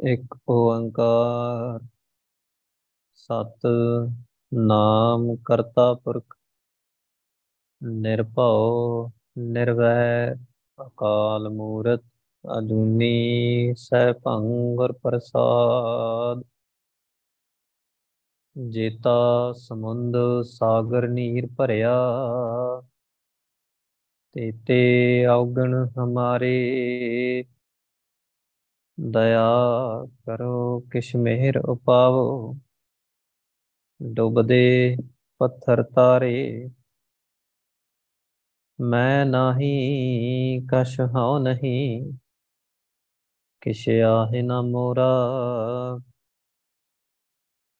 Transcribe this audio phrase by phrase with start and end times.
[0.00, 1.80] ਇੱਕ ਓੰਕਾਰ,
[3.14, 3.66] ਸਤ
[4.52, 6.36] ਨਾਮ ਕਰਤਾ ਪੁਰਖ,
[7.82, 10.36] ਨਿਰਭਉ, ਨਿਰਵੈਰ,
[10.86, 12.02] ਅਕਾਲ ਮੂਰਤ,
[12.58, 14.42] ਅਜੂਨੀ ਸੈਭੰ
[14.76, 16.42] ਗੁਰ ਪ੍ਰਸਾਦ।
[18.56, 21.94] ਜੇਤਾ ਸਮੁੰਦ, ਸਾਗਰ ਨੀਰ ਭਰਿਆ,
[24.32, 26.54] ਤੇਤੇ ਔਗਣ ਹਮਾਰੇ।
[28.98, 29.44] ਦਇਆ
[30.26, 32.56] ਕਰੋ ਕਿਛ ਮਿਹਰ ਉਪਾਵੋ,
[34.00, 34.96] ਡੁੱਬਦੇ
[35.40, 36.70] ਪੱਥਰ ਤਾਰੇ।
[38.80, 42.12] ਮੈਂ ਨਾਹੀ, ਕਛ ਹਉ ਨਹੀਂ,
[43.62, 45.08] ਕਿਛ ਆਹੇ ਨਾ ਮੋਰਾ।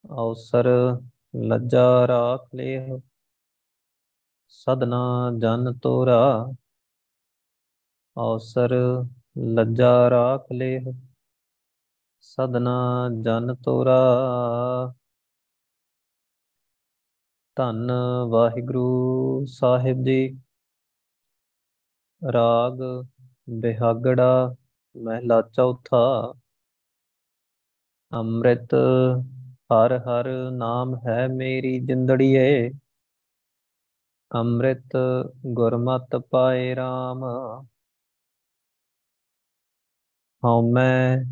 [0.04, 0.68] ਅਵਸਰ
[1.36, 3.00] ਲੱਜਾ ਰਾਖ ਲਿਓ
[4.48, 6.46] ਸਦਨਾ ਜਨ ਤੋਰਾ।
[8.16, 8.74] ਅਵਸਰ
[9.38, 10.92] ਲੱਜਾ ਰਾਖ ਲਿਓ
[12.20, 13.98] ਸਦਨਾ ਜਨ ਤੋਰਾ।
[17.56, 17.92] ਧੰਨ
[18.28, 20.40] ਵਾਹਿਗੁਰੂ ਸਾਹਿਬ ਜੀ।
[22.32, 23.06] ਰਾਗ
[23.50, 24.54] ਬਿਹਾਗੜਾ,
[24.96, 26.34] ਮਹਿਲਾ ਚੌਥਾ।
[28.12, 28.74] ਅੰਮ੍ਰਿਤ
[29.44, 32.70] ਹਰ ਹਰ ਨਾਮ ਹੈ ਮੇਰੀ ਜਿੰਦੜੀਏ।
[34.34, 34.96] ਅੰਮ੍ਰਿਤ
[35.46, 37.24] ਗੁਰਮਤਿ ਪਾਏ RAM
[40.44, 41.24] ਹਉ ਮੈਂ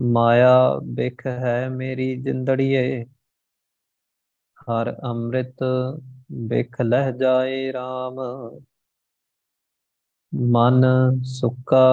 [0.00, 3.04] ਮਾਇਆ ਬਿਖ ਹੈ ਮੇਰੀ ਜਿੰਦੜੀਏ।
[4.56, 5.64] ਹਰ ਅੰਮ੍ਰਿਤ
[6.32, 8.20] ਬਿਖ ਲਹਿ ਜਾਏ RAM
[10.32, 10.82] ਮਨ
[11.22, 11.84] ਸੁੱਕਾ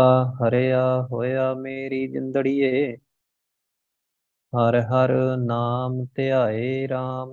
[0.42, 2.98] ਹਰਿਆ ਹੋਇਆ ਮੇਰੀ ਜਿੰਦੜੀਏ।
[4.54, 7.32] ਹਰ ਹਰ ਨਾਮ ਧਿਆਏ RAM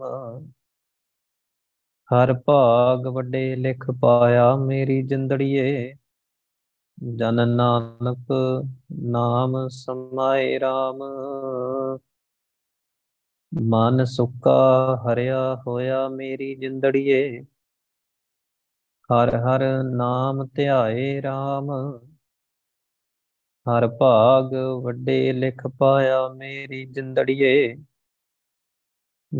[2.08, 5.94] ਹਰ ਭਾਗ ਵੱਡੇ ਲਿਖ ਪਾਇਆ ਮੇਰੀ ਜਿੰਦੜੀਏ।
[7.00, 8.32] ਜਨ ਨਾਨਕ
[8.92, 10.98] ਨਾਮ ਸਮਾਏ RAM
[13.52, 17.40] ਮਨ ਸੁੱਕਾ ਹਰਿਆ ਹੋਇਆ ਮੇਰੀ ਜਿੰਦੜੀਏ,
[19.10, 21.70] ਹਰ ਹਰ ਨਾਮ ਧਿਆਏ RAM
[23.66, 27.76] ਹਰ ਭਾਗ ਵੱਡੇ ਲਿਖ ਪਾਇਆ ਮੇਰੀ ਜਿੰਦੜੀਏ,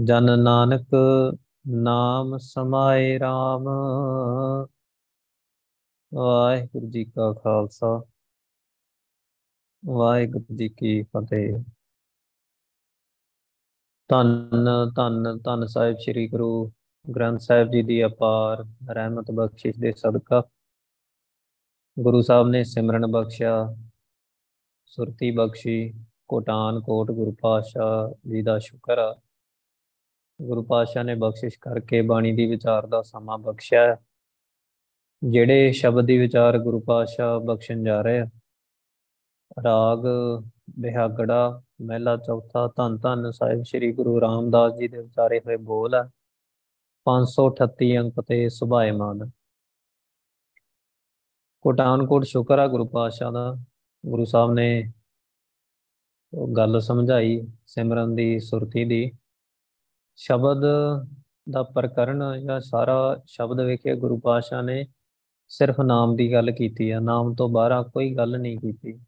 [0.04, 0.94] ਜਨ ਨਾਨਕ
[1.66, 3.69] ਨਾਮ ਸਮਾਏ RAM
[6.15, 8.03] ਵਾਹਿਗੁਰੂ ਜੀ ਕਾ ਖਾਲਸਾ।
[9.87, 11.65] ਵਾਹਿਗੁਰੂ ਜੀ ਕੀ ਫਤਿਹ।
[14.09, 14.66] ਧੰਨ
[14.97, 16.72] ਧੰਨ ਧੰਨ ਸਾਹਿਬ ਸ੍ਰੀ ਗੁਰੂ
[17.16, 20.43] ਗ੍ਰੰਥ ਸਾਹਿਬ ਜੀ ਦੀ ਅਪਾਰ ਰਹਿਮਤ ਬਖਸ਼ਿਸ਼ ਦੇ ਸਦਕਾ
[21.98, 23.77] ਗੁਰੂ ਸਾਹਿਬ ਨੇ ਸਿਮਰਨ ਬਖਸ਼ਿਆ,
[24.84, 25.94] ਸੁਰਤੀ ਬਖਸ਼ੀ,
[26.28, 29.21] ਕੋਟਾਨ ਕੋਟ ਗੁਰੂ ਪਾਤਸ਼ਾਹ ਜੀ ਦਾ ਸ਼ੁਕਰ ਆ।
[30.42, 33.97] ਗੁਰੂ ਪਾਤਸ਼ਾਹ ਨੇ ਬਖਸ਼ਿਸ਼ ਕਰਕੇ ਬਾਣੀ ਦੀ ਵਿਚਾਰ ਦਾ ਸਮਾਂ ਬਖਸ਼ਿਆ।
[35.22, 38.26] ਜਿਹੜੇ ਸ਼ਬਦ ਦੀ ਵਿਚਾਰ ਗੁਰੂ ਪਾਤਸ਼ਾਹ ਬਖਸ਼ਣ ਜਾ ਰਹੇ ਆ,
[39.64, 39.98] ਰਾਗ,
[40.78, 46.10] ਬਿਹਾਗੜਾ, ਮਹਿਲਾ ਚੌਥਾ, ਧੰਨ ਧੰਨ ਸਾਹਿਬ ਸ੍ਰੀ ਗੁਰੂ ਰਾਮਦਾਸ ਜੀ ਦੇ ਵਿਚਾਰੇ ਹੋਏ ਬੋਲ ਆ
[47.06, 49.30] 538 ਅੰਕ ਤੇ ਸੁਭਾਏਮਾਨ।
[51.60, 53.56] ਕੋਟਾਨਕੋਟ ਸ਼ੁਕਰ ਆ ਗੁਰੂ ਪਾਤਸ਼ਾਹ ਦਾ,
[54.06, 54.92] ਗੁਰੂ ਸਾਹਿਬ ਨੇ
[56.32, 59.12] ਉਹ ਗੱਲ ਸਮਝਾਈ ਸਿਮਰਨ ਦੀ, ਸੁਰਤੀ ਦੀ।
[60.16, 60.62] ਸ਼ਬਦ
[61.50, 64.86] ਦਾ ਪ੍ਰਕਰਨ ਜਾਂ ਸਾਰਾ ਸ਼ਬਦ ਵੇਖਿਆ ਗੁਰੂ ਪਾਤਸ਼ਾਹ ਨੇ
[65.50, 68.98] ਸਿਰਫ ਨਾਮ ਦੀ ਗੱਲ ਕੀਤੀ ਆ ਨਾਮ ਤੋਂ ਬਾਹਰ ਕੋਈ ਗੱਲ ਨਹੀਂ ਕੀਤੀ।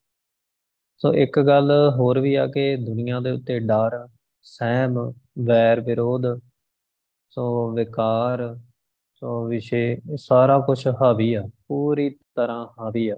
[0.99, 4.09] ਸੋ ਇੱਕ ਗੱਲ ਹੋਰ ਵੀ ਆ ਕਿ ਦੁਨੀਆ ਦੇ ਉੱਤੇ ਡਰ
[4.43, 6.23] ਸਹਿਮ ਵੈਰ ਵਿਰੋਧ
[7.31, 8.57] ਸੋ ਵਿਕਾਰ
[9.15, 13.17] ਸੋ ਵਿਸ਼ੇ ਇਹ ਸਾਰਾ ਕੁਝ ਹਾਵੀ ਆ ਪੂਰੀ ਤਰ੍ਹਾਂ ਹਾਵੀ ਆ।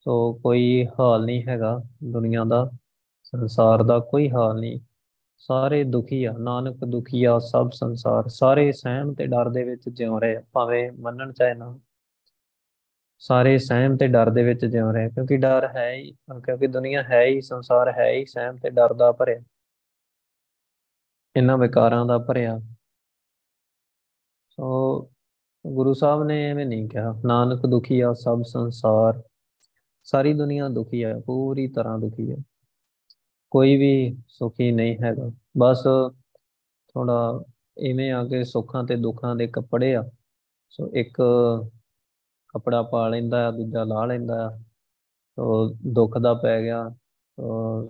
[0.00, 2.70] ਸੋ ਕੋਈ ਹਾਲ ਨਹੀਂ ਹੈਗਾ ਦੁਨੀਆ ਦਾ
[3.22, 4.80] ਸੰਸਾਰ ਦਾ ਕੋਈ ਹਾਲ ਨਹੀਂ।
[5.36, 10.18] ਸਾਰੇ ਦੁਖੀ ਆ ਨਾਨਕ ਦੁਖੀ ਆ ਸਭ ਸੰਸਾਰ ਸਾਰੇ ਸਹਿਮ ਤੇ ਡਰ ਦੇ ਵਿੱਚ ਜਿਉ
[10.18, 11.78] ਰਹੇ ਆ, ਭਾਵੇਂ ਮੰਨਣ ਚਾਹੇ ਨਾ
[13.20, 16.10] ਸਾਰੇ ਸਹਿਮ ਤੇ ਡਰ ਦੇ ਵਿੱਚ ਜਿਉ ਰਹੇ ਆ, ਕਿਉਂਕਿ ਡਰ ਹੈ ਹੀ
[16.44, 19.40] ਕਿਉਂਕਿ ਦੁਨੀਆ ਹੈ ਹੀ ਸੰਸਾਰ ਹੈ ਹੀ ਸਹਿਮ ਤੇ ਡਰ ਦਾ ਭਰਿਆ।
[21.36, 22.58] ਇਹਨਾਂ ਵਿਕਾਰਾਂ ਦਾ ਭਰਿਆ।
[24.50, 25.10] ਸੋ
[25.64, 29.22] ਗੁਰੂ ਸਾਹਿਬ ਨੇ ਐਵੇਂ ਨਹੀਂ ਕਿਹਾ ਨਾਨਕ ਦੁਖੀ ਆ ਸਭ ਸੰਸਾਰ।
[30.04, 32.36] ਸਾਰੀ ਦੁਨੀਆ ਦੁਖੀ ਹੈ ਪੂਰੀ ਤਰ੍ਹਾਂ ਦੁਖੀ ਹੈ
[33.50, 35.82] ਕੋਈ ਵੀ ਸੁਖੀ ਨਹੀਂ ਹੈਗਾ। ਬਸ
[36.94, 37.44] ਥੋੜਾ
[37.78, 40.02] ਇਵੇਂ ਆ ਕੇ ਸੁੱਖਾਂ ਤੇ ਦੁੱਖਾਂ ਦੇ ਕੱਪੜੇ ਆ।
[40.70, 41.22] ਸੋ ਇੱਕ
[42.54, 44.58] ਕਪੜਾ ਪਾ ਲੈਂਦਾ ਆ ਦੂਜਾ ਲਾ ਲੈਂਦਾ ਆ
[45.36, 46.88] ਤੋ ਦੁੱਖ ਦਾ ਪੈ ਗਿਆ
[47.36, 47.88] ਤੋ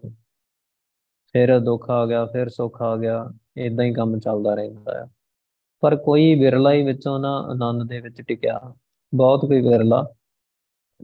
[1.33, 5.09] ਫਿਰ ਦੁੱਖ ਆ ਗਿਆ, ਫਿਰ ਸੁੱਖ ਆ ਗਿਆ ਇਦਾਂ ਹੀ ਕੰਮ ਚੱਲਦਾ ਰਹਿੰਦਾ ਆ।
[5.81, 8.75] ਪਰ ਕੋਈ ਵਿਰਲਾ ਹੀ ਵਿੱਚੋਂ ਨਾ ਆਨੰਦ ਦੇ ਵਿੱਚ ਟਿਕਿਆ।
[9.15, 10.15] ਬਹੁਤ ਕੋਈ ਵਿਰਲਾ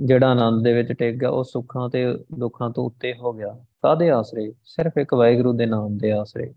[0.04, 4.10] ਜਿਹੜਾ ਆਨੰਦ ਦੇ ਵਿੱਚ ਟਿਕ ਗਿਆ, ਉਹ ਸੁੱਖਾਂ ਤੇ ਦੁੱਖਾਂ ਤੋਂ ਉੱਤੇ ਹੋ ਗਿਆ। ਕਾਦੇ
[4.10, 4.54] ਆਸਰੇ?
[4.64, 6.54] ਸਿਰਫ ਇੱਕ ਵਾਹਿਗੁਰੂ ਦੇ ਨਾਮ ਦੇ ਆਸਰੇ।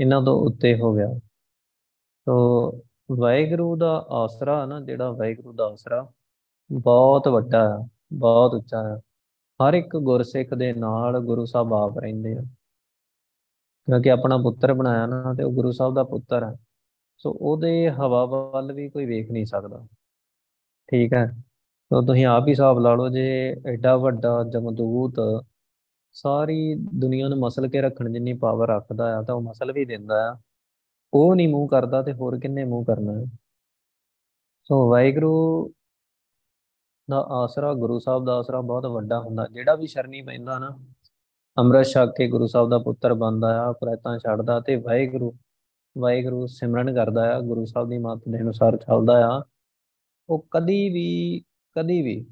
[0.00, 1.20] ਇਹਨਾਂ ਤੋਂ ਉੱਤੇ ਹੋ ਗਿਆ।
[2.26, 2.70] ਤੋ
[3.18, 6.12] ਵਾਹਿਗੁਰੂ ਦਾ ਆਸਰਾ ਨਾ, ਜਿਹੜਾ ਵਾਹਿਗੁਰੂ ਦਾ ਆਸਰਾ
[6.72, 9.00] ਬਹੁਤ ਵੱਡਾ ਹੈ ਬਹੁਤ ਉੱਚਾ ਹੈ
[9.60, 12.40] ਹਰ ਇੱਕ ਗੁਰਸਿੱਖ ਦੇ ਨਾਲ ਗੁਰੂ ਸਾਹਿਬ ਆਪ ਰਹਿੰਦੇ ਆ।
[13.86, 16.56] ਕਿਉਂਕਿ ਆਪਣਾ ਪੁੱਤਰ ਬਣਾਇਆ ਨਾ, ਤੇ ਉਹ ਗੁਰੂ ਸਾਹਿਬ ਦਾ ਪੁੱਤਰ ਹੈ
[17.18, 19.86] ਸੋ ਉਹਦੇ ਹਵਾ ਵੱਲ ਵੀ ਕੋਈ ਵੇਖ ਨਹੀਂ ਸਕਦਾ।
[20.90, 21.26] ਠੀਕ ਹੈ?
[21.90, 25.44] ਤੋ ਤੁਸੀਂ ਆਪ ਹੀ ਹਿਸਾਬ ਲਾ ਲਓ, ਜੇ ਐਡਾ ਵੱਡਾ ਜਮਦੂਤ
[26.12, 30.32] ਸਾਰੀ ਦੁਨੀਆ ਨੂੰ ਮਸਲ ਕੇ ਰੱਖਣ ਜਿੰਨੀ ਪਾਵਰ ਰੱਖਦਾ ਆ, ਤਾਂ ਉਹ ਮਸਲ ਵੀ ਦਿੰਦਾ
[30.32, 30.38] ਆ।
[31.14, 33.24] ਉਹ ਨਹੀਂ ਮੂੰਹ ਕਰਦਾ ਤੇ ਹੋਰ ਕਿੰਨੇ ਮੂੰਹ ਕਰਨਾ ਹੈ?
[34.64, 35.72] ਸੋ ਵਾਹਿਗੁਰੂ
[37.10, 40.78] ਦਾ ਆਸਰਾ ਗੁਰੂ ਸਾਹਿਬ ਦਾ ਆਸਰਾ ਬਹੁਤ ਵੱਡਾ ਹੁੰਦਾ। ਜਿਹੜਾ ਵੀ ਸ਼ਰਨੀ ਪੈਂਦਾ ਨਾ,
[41.58, 45.34] ਅੰਮ੍ਰਿਤ ਛਕ ਕੇ ਗੁਰੂ ਸਾਹਿਬ ਦਾ ਪੁੱਤਰ ਬਣਦਾ ਆ ਪ੍ਰੈਤਾਂ ਛੱਡਦਾ ਤੇ ਵਾਹਿਗੁਰੂ
[45.98, 49.42] ਵਾਹਿਗੁਰੂ ਸਿਮਰਨ ਕਰਦਾ ਆ, ਗੁਰੂ ਸਾਹਿਬ ਦੀ ਮੱਤ ਦੇ ਅਨੁਸਾਰ ਚੱਲਦਾ ਆ।
[50.28, 51.40] ਉਹ ਕਦੀ ਵੀ
[51.72, 52.26] ਕਦੀ ਵੀ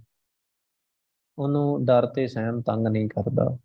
[1.38, 3.58] ਉਹਨੂੰ ਡਰ ਤੇ ਸਹਿਮ ਤੰਗ ਨਹੀਂ ਕਰਦਾ।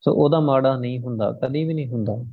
[0.00, 2.32] ਸੋ ਉਹਦਾ ਮਾੜਾ ਨਹੀਂ ਹੁੰਦਾ, ਕਦੀ ਵੀ ਨਹੀਂ ਹੁੰਦਾ।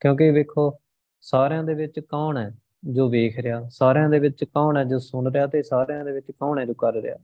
[0.00, 0.78] ਕਿਉਂਕਿ ਵੇਖੋ
[1.26, 2.50] ਸਾਰਿਆਂ ਦੇ ਵਿੱਚ ਕੌਣ ਹੈ
[2.84, 3.62] ਜੋ ਵੇਖ ਰਿਹਾ?
[3.68, 6.74] ਸਾਰਿਆਂ ਦੇ ਵਿੱਚ ਕੌਣ ਹੈ ਜੋ ਸੁਣ ਰਿਹਾ ਤੇ ਸਾਰਿਆਂ ਦੇ ਵਿੱਚ ਕੌਣ ਹੈ ਜੋ
[6.74, 7.16] ਕਰ ਰਿਹਾ?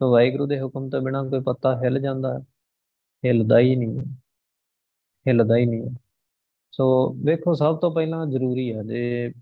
[0.00, 2.38] ਸੋ ਵਾਹਿਗੁਰੂ ਦੇ ਹੁਕਮ ਤੋਂ ਬਿਨਾਂ ਕੋਈ ਪੱਤਾ ਹਿੱਲ ਜਾਂਦਾ
[3.24, 4.00] ਹਿੱਲਦਾ ਹੀ ਨਹੀਂ
[5.26, 5.90] ਹਿੱਲਦਾ ਹੀ ਨਹੀਂ
[6.72, 6.86] ਸੋ
[7.24, 9.32] ਵੇਖੋ, ਸਭ ਤੋਂ ਪਹਿਲਾਂ ਜ਼ਰੂਰੀ ਹੈ ਜੇ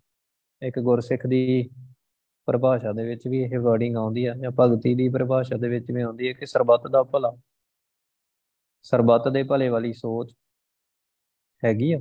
[0.62, 1.68] ਇੱਕ ਗੁਰਸਿੱਖ ਦੀ
[2.48, 6.02] ਪਰਿਭਾਸ਼ਾ ਦੇ ਵਿੱਚ ਵੀ ਇਹ ਵਰਡਿੰਗ ਆਉਂਦੀ ਹੈ ਜਾਂ ਭਗਤੀ ਦੀ ਪਰਿਭਾਸ਼ਾ ਦੇ ਵਿੱਚ ਵੀ
[6.02, 7.32] ਆਉਂਦੀ ਹੈ ਕਿ ਸਰਬੱਤ ਦਾ ਭਲਾ,
[8.82, 10.34] ਸਰਬੱਤ ਦੇ ਭਲੇ ਵਾਲੀ ਸੋਚ
[11.64, 12.00] ਹੈਗੀ ਆ।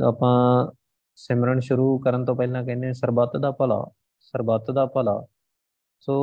[0.00, 0.72] ਆਪਾਂ
[1.14, 3.86] ਸਿਮਰਨ ਸ਼ੁਰੂ ਕਰਨ ਤੋਂ ਪਹਿਲਾਂ ਕਹਿੰਦੇ ਸਰਬੱਤ ਦਾ ਭਲਾ,
[4.20, 5.26] ਸਰਬੱਤ ਦਾ ਭਲਾ।
[6.00, 6.14] ਸੋ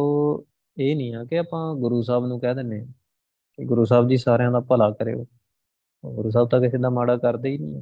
[0.77, 2.85] ਇਹ ਨਹੀਂ ਆ ਕਿ ਆਪਾਂ ਗੁਰੂ ਸਾਹਿਬ ਨੂੰ ਕਹਿ ਦਿੰਨੇ
[3.53, 5.25] ਕਿ ਗੁਰੂ ਸਾਹਿਬ ਜੀ ਸਾਰਿਆਂ ਦਾ ਭਲਾ ਕਰਿਓ।
[6.05, 7.81] ਗੁਰੂ ਸਾਹਿਬ ਤਾਂ ਕਿਸੇ ਦਾ ਮਾੜਾ ਕਰਦੇ ਹੀ ਨਹੀਂ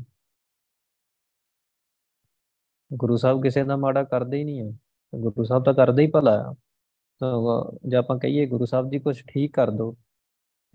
[2.93, 4.71] ਗੁਰੂ ਸਾਹਿਬ ਕਿਸੇ ਦਾ ਮਾੜਾ ਕਰਦੇ ਹੀ ਨਹੀਂ ਹੈ
[5.15, 6.53] ਗੁਰੂ ਸਾਹਿਬ ਤਾਂ ਕਰਦੇ ਹੀ ਭਲਾ ਆ।
[7.19, 7.31] ਤਾਂ
[7.89, 9.97] ਜੇ ਆਪਾਂ ਕਹੀਏ ਗੁਰੂ ਸਾਹਿਬ ਜੀ ਕੁਝ ਠੀਕ ਕਰ ਦੋ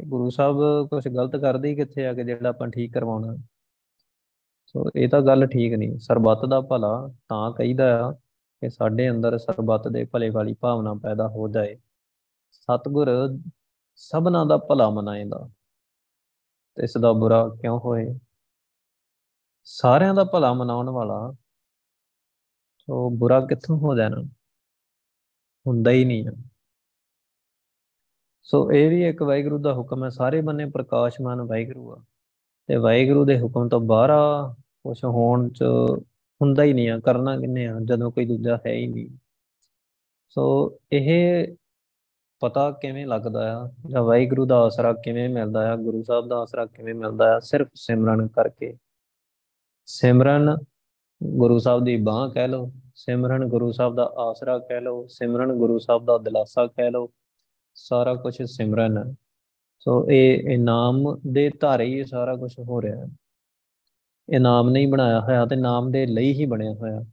[0.05, 0.56] ਗੁਰੂ ਸਾਹਿਬ
[0.91, 3.37] ਕੁਝ ਗਲਤ ਕਰਦੇ ਹੀ ਕਿੱਥੇ ਆ ਕਿ ਜਿਹੜਾ ਆਪਾਂ ਠੀਕ ਕਰਵਾਉਣਾ।
[4.76, 8.12] ਸੋ ਇਹ ਤਾਂ ਗੱਲ ਠੀਕ ਨਹੀਂ। ਸਰਬੱਤ ਦਾ ਭਲਾ ਤਾਂ ਕਹੀਦਾ ਆ
[8.60, 11.76] ਕਿ ਸਾਡੇ ਅੰਦਰ ਸਰਬੱਤ ਦੇ ਭਲੇ ਵਾਲੀ ਭਾਵਨਾ ਪੈਦਾ ਹੋ ਜਾਏ।
[12.50, 13.08] ਸਤਗੁਰ
[13.94, 15.50] ਸਭਨਾ ਦਾ ਭਲਾ ਮਨਾਏਗਾ।
[16.75, 18.18] ਤੇ ਇਸ ਦਾ ਬੁਰਾ ਕਿਉਂ ਹੋਏ?
[19.64, 21.32] ਸਾਰਿਆਂ ਦਾ ਭਲਾ ਮਨਾਉਣ ਵਾਲਾ
[22.78, 24.23] ਸੋ ਬੁਰਾ ਕਿੱਥੋਂ ਹੋ ਜਾਣਾ?
[25.66, 26.32] ਹੁੰਦਾ ਹੀ ਨਹੀਂ ਹੈ
[28.42, 32.04] ਸੋ ਇਹ ਵੀ ਇੱਕ ਵਾਹਿਗੁਰੂ ਦਾ ਹੁਕਮ ਹੈ। ਸਾਰੇ ਬੰਨੇ ਪ੍ਰਕਾਸ਼ਮਾਨ ਵਾਹਿਗੁਰੂ ਆ।
[32.66, 34.11] ਤੇ ਵਾਹਿਗੁਰੂ ਦੇ ਹੁਕਮ ਤੋਂ ਬਾਹਰ
[34.85, 35.62] ਕੁਝ ਹੋਣ ਚ
[36.42, 39.09] ਹੁੰਦਾ ਹੀ ਨਹੀਂ ਆ, ਕਰਨਾ ਕਿੰਨੇ ਆ, ਜਦੋਂ ਕੋਈ ਦੂਜਾ ਹੈ ਹੀ ਨਹੀਂ।
[40.28, 41.49] ਸੋ ਇਹ
[42.40, 46.66] ਪਤਾ ਕਿਵੇਂ ਲੱਗਦਾ ਆ, ਜਾਂ ਵਾਹਿਗੁਰੂ ਦਾ ਆਸਰਾ ਕਿਵੇਂ ਮਿਲਦਾ ਆ, ਗੁਰੂ ਸਾਹਿਬ ਦਾ ਆਸਰਾ
[46.66, 48.78] ਕਿਵੇਂ ਮਿਲਦਾ ਆ, ਸਿਰਫ ਸਿਮਰਨ ਕਰਕੇ।
[49.87, 50.57] ਸਿਮਰਨ
[51.23, 55.78] ਗੁਰੂ ਸਾਹਿਬ ਦੀ ਬਾਹ ਕਹਿ ਲਓ, ਸਿਮਰਨ ਗੁਰੂ ਸਾਹਿਬ ਦਾ ਆਸਰਾ ਕਹਿ ਲਓ, ਸਿਮਰਨ ਗੁਰੂ
[55.78, 57.12] ਸਾਹਿਬ ਦਾ ਦਿਲਾਸਾ ਕਹਿ ਲਓ,
[57.75, 59.14] ਸਾਰਾ ਕੁਝ ਸਿਮਰਨ। ਹੈ
[59.84, 63.06] ਸੋ ਇਹ ਇਨਾਮ ਦੇ ਧਾਰੇ ਹੀ ਸਾਰਾ ਕੁਝ ਹੋ ਰਿਹਾ ਹੈ।
[64.32, 67.04] ਇਹ ਨਾਮ ਨਹੀਂ ਬਣਾਇਆ ਹੋਇਆ ਤੇ ਨਾਮ ਦੇ ਲਈ ਹੀ ਬਣਿਆ ਹੋਇਆ।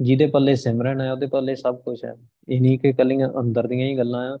[0.00, 2.14] ਜਿਹਦੇ ਪੱਲੇ ਸਿਮਰਨ ਹੈ, ਉਹਦੇ ਪੱਲੇ ਸਭ ਕੁਝ ਹੈ।
[2.48, 4.38] ਇਹ ਨਹੀਂ ਕਿ ਕੱਲੀਆਂ ਅੰਦਰ ਦੀਆਂ ਹੀ ਗੱਲਾਂ ਆ।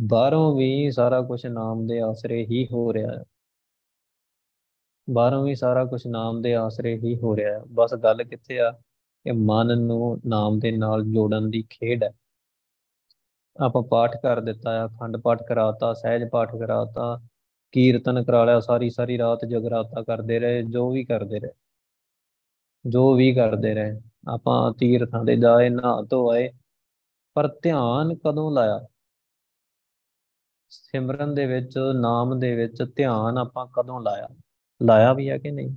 [0.00, 3.24] ਬਾਹਰੋਂ ਵੀ ਸਾਰਾ ਕੁਝ ਨਾਮ ਦੇ ਆਸਰੇ ਹੀ ਹੋ ਰਿਹਾ ਹੈ।
[5.10, 8.70] ਬਾਹਰੋਂ ਵੀ ਸਾਰਾ ਕੁਝ ਨਾਮ ਦੇ ਆਸਰੇ ਹੀ ਹੋ ਰਿਹਾ ਹੈ। ਬਸ ਗੱਲ ਕਿੱਥੇ ਆ?
[9.24, 12.10] ਕਿ ਮਨ ਨੂੰ ਨਾਮ ਦੇ ਨਾਲ ਜੋੜਨ ਦੀ ਖੇਡ ਹੈ।
[13.60, 17.20] ਆਪਾਂ ਪਾਠ ਕਰ ਦਿੱਤਾ ਆ, ਖੰਡ ਪਾਠ ਕਰਾਤਾ, ਸਹਿਜ ਪਾਠ ਕਰਾਤਾ,
[17.72, 21.50] ਕੀਰਤਨ ਕਰਾ ਲਿਆ, ਸਾਰੀ ਸਾਰੀ ਰਾਤ ਜਗਰਾਤਾ ਕਰਦੇ ਰਹੇ, ਜੋ ਵੀ ਕਰਦੇ ਰਹੇ।
[22.86, 26.52] ਜੋ ਵੀ ਕਰਦੇ ਰਹੇ, ਆਪਾਂ ਤੀਰਥਾਂ ਦੇ ਜਾਏ, ਨਹਾ ਧੋ ਆਏ,
[27.34, 28.86] ਪਰ ਧਿਆਨ ਕਦੋਂ ਲਾਇਆ?
[30.68, 34.28] ਸਿਮਰਨ ਦੇ ਵਿੱਚ, ਨਾਮ ਦੇ ਵਿੱਚ ਧਿਆਨ ਆਪਾਂ ਕਦੋਂ ਲਾਇਆ?
[34.82, 35.76] ਲਾਇਆ ਵੀ ਹੈ ਕਿ ਨਹੀਂ?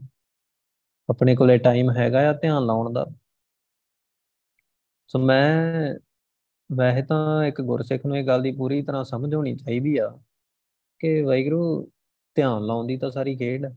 [1.10, 3.06] ਆਪਣੇ ਕੋਲੇ ਟਾਈਮ ਹੈਗਾ ਆ ਧਿਆਨ ਲਾਉਣ ਦਾ?
[5.08, 5.94] ਸੋ ਮੈਂ
[6.72, 10.08] ਵੈਸੇ ਤਾਂ ਇੱਕ ਗੁਰਸਿੱਖ ਨੂੰ ਇਹ ਗੱਲ ਦੀ ਪੂਰੀ ਤਰ੍ਹਾਂ ਸਮਝ ਹੋਣੀ ਚਾਹੀਦੀ ਆ
[11.02, 11.92] ਕਿ ਵਾਹਿਗੁਰੂ
[12.38, 13.76] ਧਿਆਨ ਲਾਉਣ ਦੀ ਤਾਂ ਸਾਰੀ ਖੇਡ ਹੈ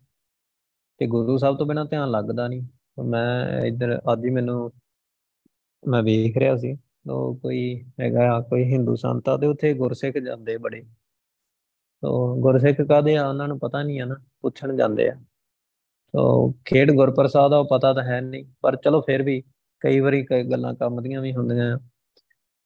[1.00, 2.62] ਤੇ ਗੁਰੂ ਸਾਹਿਬ ਤੋਂ ਬਿਨਾ ਧਿਆਨ ਲੱਗਦਾ ਨਹੀਂ।
[3.04, 4.72] ਮੈਂ ਇੱਧਰ ਅੱਜ ਹੀ ਮੈਨੂੰ
[5.82, 6.76] ਮੈਂ ਵੇਖ ਰਿਹਾ ਸੀ,
[7.10, 10.82] ਉਹ ਕੋਈ ਹੈਗਾ ਕੋਈ ਹਿੰਦੂ ਸੰਤ ਆ, ਤੇ ਉੱਥੇ ਗੁਰਸਿੱਖ ਜਾਂਦੇ ਬੜੇ।
[12.02, 15.14] ਤੋ ਗੁਰਸਿੱਖ ਕਾਦੇ ਆ ਉਹਨਾਂ ਨੂੰ ਪਤਾ ਨਹੀਂ ਆ ਨਾ, ਪੁੱਛਣ ਜਾਂਦੇ ਆ।
[16.14, 19.42] ਤੋ ਖੇਡ ਗੁਰਪ੍ਰਸਾਦ ਆ, ਉਹ ਪਤਾ ਤਾਂ ਹੈ ਨਹੀਂ, ਪਰ ਚਲੋ ਫਿਰ ਵੀ
[19.80, 21.80] ਕਈ ਵਾਰੀ ਕਈ ਗੱਲਾਂ ਕੰਮ ਦੀਆਂ ਵੀ ਹੁੰਦੀਆਂ ਆ।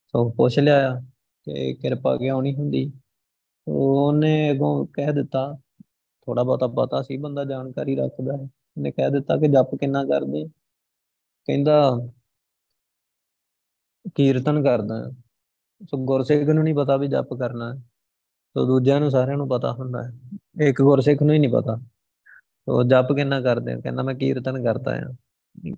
[0.09, 1.01] ਸੋ ਪੁੱਛ ਲਿਆ
[1.45, 2.93] ਕਿ ਕਿਰਪਾ ਕਿਉਂ ਨਹੀਂ ਹੁੰਦੀ।
[3.69, 5.59] ਉਹਨੇ ਅਗੋਂ ਕਹਿ ਦਿੱਤਾ
[6.27, 10.49] ਥੋੜਾ ਬਹੁਤਾ ਪਤਾ ਸੀ, ਬੰਦਾ ਜਾਣਕਾਰੀ ਰੱਖਦਾ ਹੈ। ਉਹਨੇ ਕਹਿ ਦਿੱਤਾ ਕਿ ਜਪ ਕਿੰਨਾ ਕਰਦੇ?
[11.45, 11.99] ਕਹਿੰਦਾ,
[14.15, 15.11] ਕੀਰਤਨ ਕਰਦਾ।
[15.85, 17.81] ਸੋ ਗੁਰਸਿੱਖ ਨੂੰ ਨਹੀਂ ਪਤਾ ਵੀ ਜਪ ਕਰਨਾ ਹੈ।
[18.55, 20.13] ਸੋ ਦੂਜਿਆਂ ਨੂੰ ਸਾਰਿਆਂ ਨੂੰ ਪਤਾ ਹੁੰਦਾ ਹੈ।
[20.63, 21.77] ਇੱਕ ਗੁਰਸਿੱਖ ਨੂੰ ਹੀ ਨਹੀਂ ਪਤਾ।
[22.39, 23.81] ਸੋ ਜਪ ਕਿੰਨਾ ਕਰਦੇ?
[23.81, 25.15] ਕਹਿੰਦਾ, ਮੈਂ ਕੀਰਤਨ ਕਰਦਾ ਆ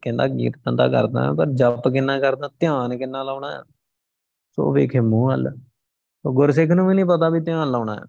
[0.02, 2.50] ਕਹਿੰਦਾ, ਕੀਰਤਨ ਤਾਂ ਕਰਦਾ ਪਰ ਜਪ ਕਿੰਨਾ ਕਰਦਾ?
[2.60, 3.64] ਧਿਆਨ ਕਿੰਨਾ ਲਾਉਣਾ
[4.50, 5.56] ਹੈ ਸੋ ਵੇਖੇ ਮੂੰਹ ਵੱਲ।
[6.22, 8.00] ਸੋ ਗੁਰਸਿੱਖ ਨੂੰ ਵੀ ਨਹੀਂ ਪਤਾ ਵੀ ਧਿਆਨ ਲਾਉਣਾ ਹੈ।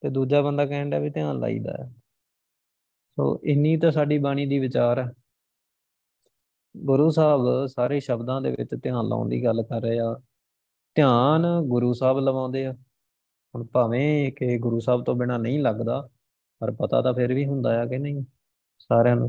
[0.00, 1.94] ਤੇ ਦੂਜਾ ਬੰਦਾ ਕਹਿਣ ਦਾ ਵੀ ਧਿਆਨ ਲਾਈਦਾ ਹੈ।
[3.16, 5.12] ਸੋ ਇੰਨੀ ਤਾਂ ਸਾਡੀ ਬਾਣੀ ਦੀ ਵਿਚਾਰ ਹੈ।
[6.76, 10.20] ਗੁਰੂ ਸਾਹਿਬ ਸਾਰੇ ਸ਼ਬਦਾਂ ਦੇ ਵਿੱਚ ਧਿਆਨ ਲਾਉਣ ਦੀ ਗੱਲ ਕਰ ਰਹੇ ਆ।
[10.94, 12.72] ਧਿਆਨ ਗੁਰੂ ਸਾਹਿਬ ਲਵਾਉਂਦੇ ਆ।
[13.54, 16.08] ਹੁਣ ਭਾਵੇਂ ਕਿ ਗੁਰੂ ਸਾਹਿਬ ਤੋਂ ਬਿਨਾ ਨਹੀਂ ਲੱਗਦਾ,
[16.58, 18.24] ਪਰ ਪਤਾ ਤਾਂ ਫਿਰ ਵੀ ਹੁੰਦਾ ਆ ਕਿ ਨਹੀਂ।
[18.78, 19.28] ਸਾਰਿਆਂ ਨੂੰ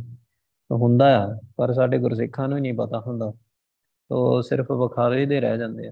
[0.71, 3.33] ਹੁੰਦਾ ਆ, ਪਰ ਸਾਡੇ ਗੁਰਸਿੱਖਾਂ ਨੂੰ ਹੀ ਨਹੀਂ ਪਤਾ ਹੁੰਦਾ।
[4.09, 5.91] ਤੋ ਸਿਰਫ ਵਿਖਾਵੇ ਦੇ ਰਹਿ ਜਾਂਦੇ ਆ।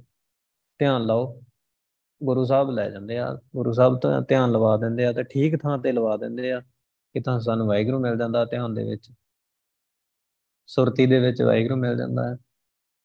[0.80, 1.42] ਧਿਆਨ ਲਾਓ,
[2.24, 5.78] ਗੁਰੂ ਸਾਹਿਬ ਲੈ ਜਾਂਦੇ ਆ, ਗੁਰੂ ਸਾਹਿਬ ਤਾਂ ਧਿਆਨ ਲਵਾ ਦਿੰਦੇ ਆ ਤੇ ਠੀਕ ਥਾਂ
[5.78, 6.60] ਤੇ ਲਵਾ ਦਿੰਦੇ ਆ
[7.14, 9.12] ਕਿ ਤਾਂ ਸਾਨੂੰ ਵਾਹਿਗੁਰੂ ਮਿਲ ਜਾਂਦਾ ਧਿਆਨ ਦੇ ਵਿੱਚ।
[10.68, 12.38] ਸੁਰਤੀ ਦੇ ਵਿੱਚ ਵਾਹਿਗੁਰੂ ਮਿਲ ਜਾਂਦਾ ਹੈ,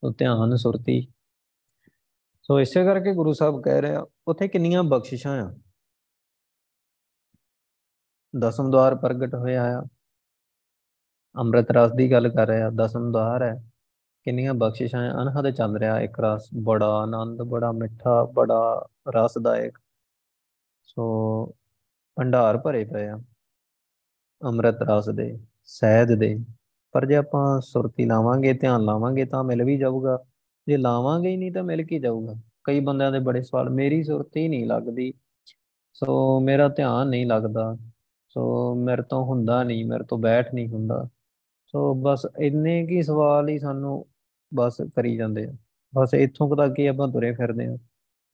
[0.03, 1.13] ਉਹ ਧਿਆਨ, ਸੁਰਤੀ।
[2.43, 5.59] ਸੋ ਇਸੇ ਕਰਕੇ ਗੁਰੂ ਸਾਹਿਬ ਕਹਿ ਰਹੇ ਆ, ਉੱਥੇ ਕਿੰਨੀਆਂ ਬਖਸ਼ਿਸ਼ਾਂ ਆ।
[8.39, 9.87] ਦਸਮ ਦਵਾਰ ਪ੍ਰਗਟ ਹੋਇਆ ਆ।
[11.37, 13.72] ਅੰਮ੍ਰਿਤ ਰਸ ਦੀ ਗੱਲ ਕਰ ਰਿਹਾ ਦਸਮ ਦਵਾਰ ਹੈ।
[14.25, 19.79] ਕਿੰਨੀਆਂ ਬਖਸ਼ਿਸ਼ਾਂ ਅਨਹਦ ਚੱਲ ਰਿਹਾ ਇੱਕ ਰਸ ਬੜਾ ਆਨੰਦ, ਬੜਾ ਮਿੱਠਾ, ਬੜਾ ਰਸਦਾਇਕ।
[20.83, 21.47] ਸੋ
[22.17, 23.23] ਭੰਡਾਰ ਭਰੇ ਪਏ ਆ।
[24.45, 26.39] ਅੰਮ੍ਰਿਤ ਰਸ ਦੇ, ਸਹਿਜ ਦੇ।
[26.93, 30.25] ਪਰ ਜੇ ਆਪਾਂ ਸੁਰਤੀ ਲਾਵਾਂਗੇ, ਧਿਆਨ ਲਾਵਾਂਗੇ ਤਾਂ ਮਿਲ ਵੀ ਜਾਊਗਾ।
[30.67, 32.35] ਜੇ ਲਾਵਾਂਗੇ ਹੀ ਨਹੀਂ ਤਾਂ ਮਿਲ ਕੀ ਜਾਊਗਾ?
[32.65, 35.15] ਕਈ ਬੰਦਿਆਂ ਦੇ ਬੜੇ ਸਵਾਲ, ਮੇਰੀ ਸੁਰਤੀ ਨਹੀਂ ਲੱਗਦੀ।
[35.95, 37.77] ਸੋ ਮੇਰਾ ਧਿਆਨ ਨਹੀਂ ਲੱਗਦਾ।
[38.29, 41.09] ਸੋ ਮੇਰੇ ਤੋਂ ਹੁੰਦਾ ਨਹੀਂ, ਮੇਰੇ ਤੋਂ ਬੈਠ ਨਹੀਂ ਹੁੰਦਾ।
[41.67, 44.07] ਸੋ ਬਸ ਇੰਨੇ ਕੀ ਸਵਾਲ ਹੀ ਸਾਨੂੰ
[44.55, 45.53] ਬਸ ਕਰੀ ਜਾਂਦੇ ਆ।
[45.95, 47.79] ਬਸ ਇੱਥੋਂ ਤੱਕ ਹੀ ਆਪਾਂ ਤੁਰੇ ਫਿਰਦੇ ਆ।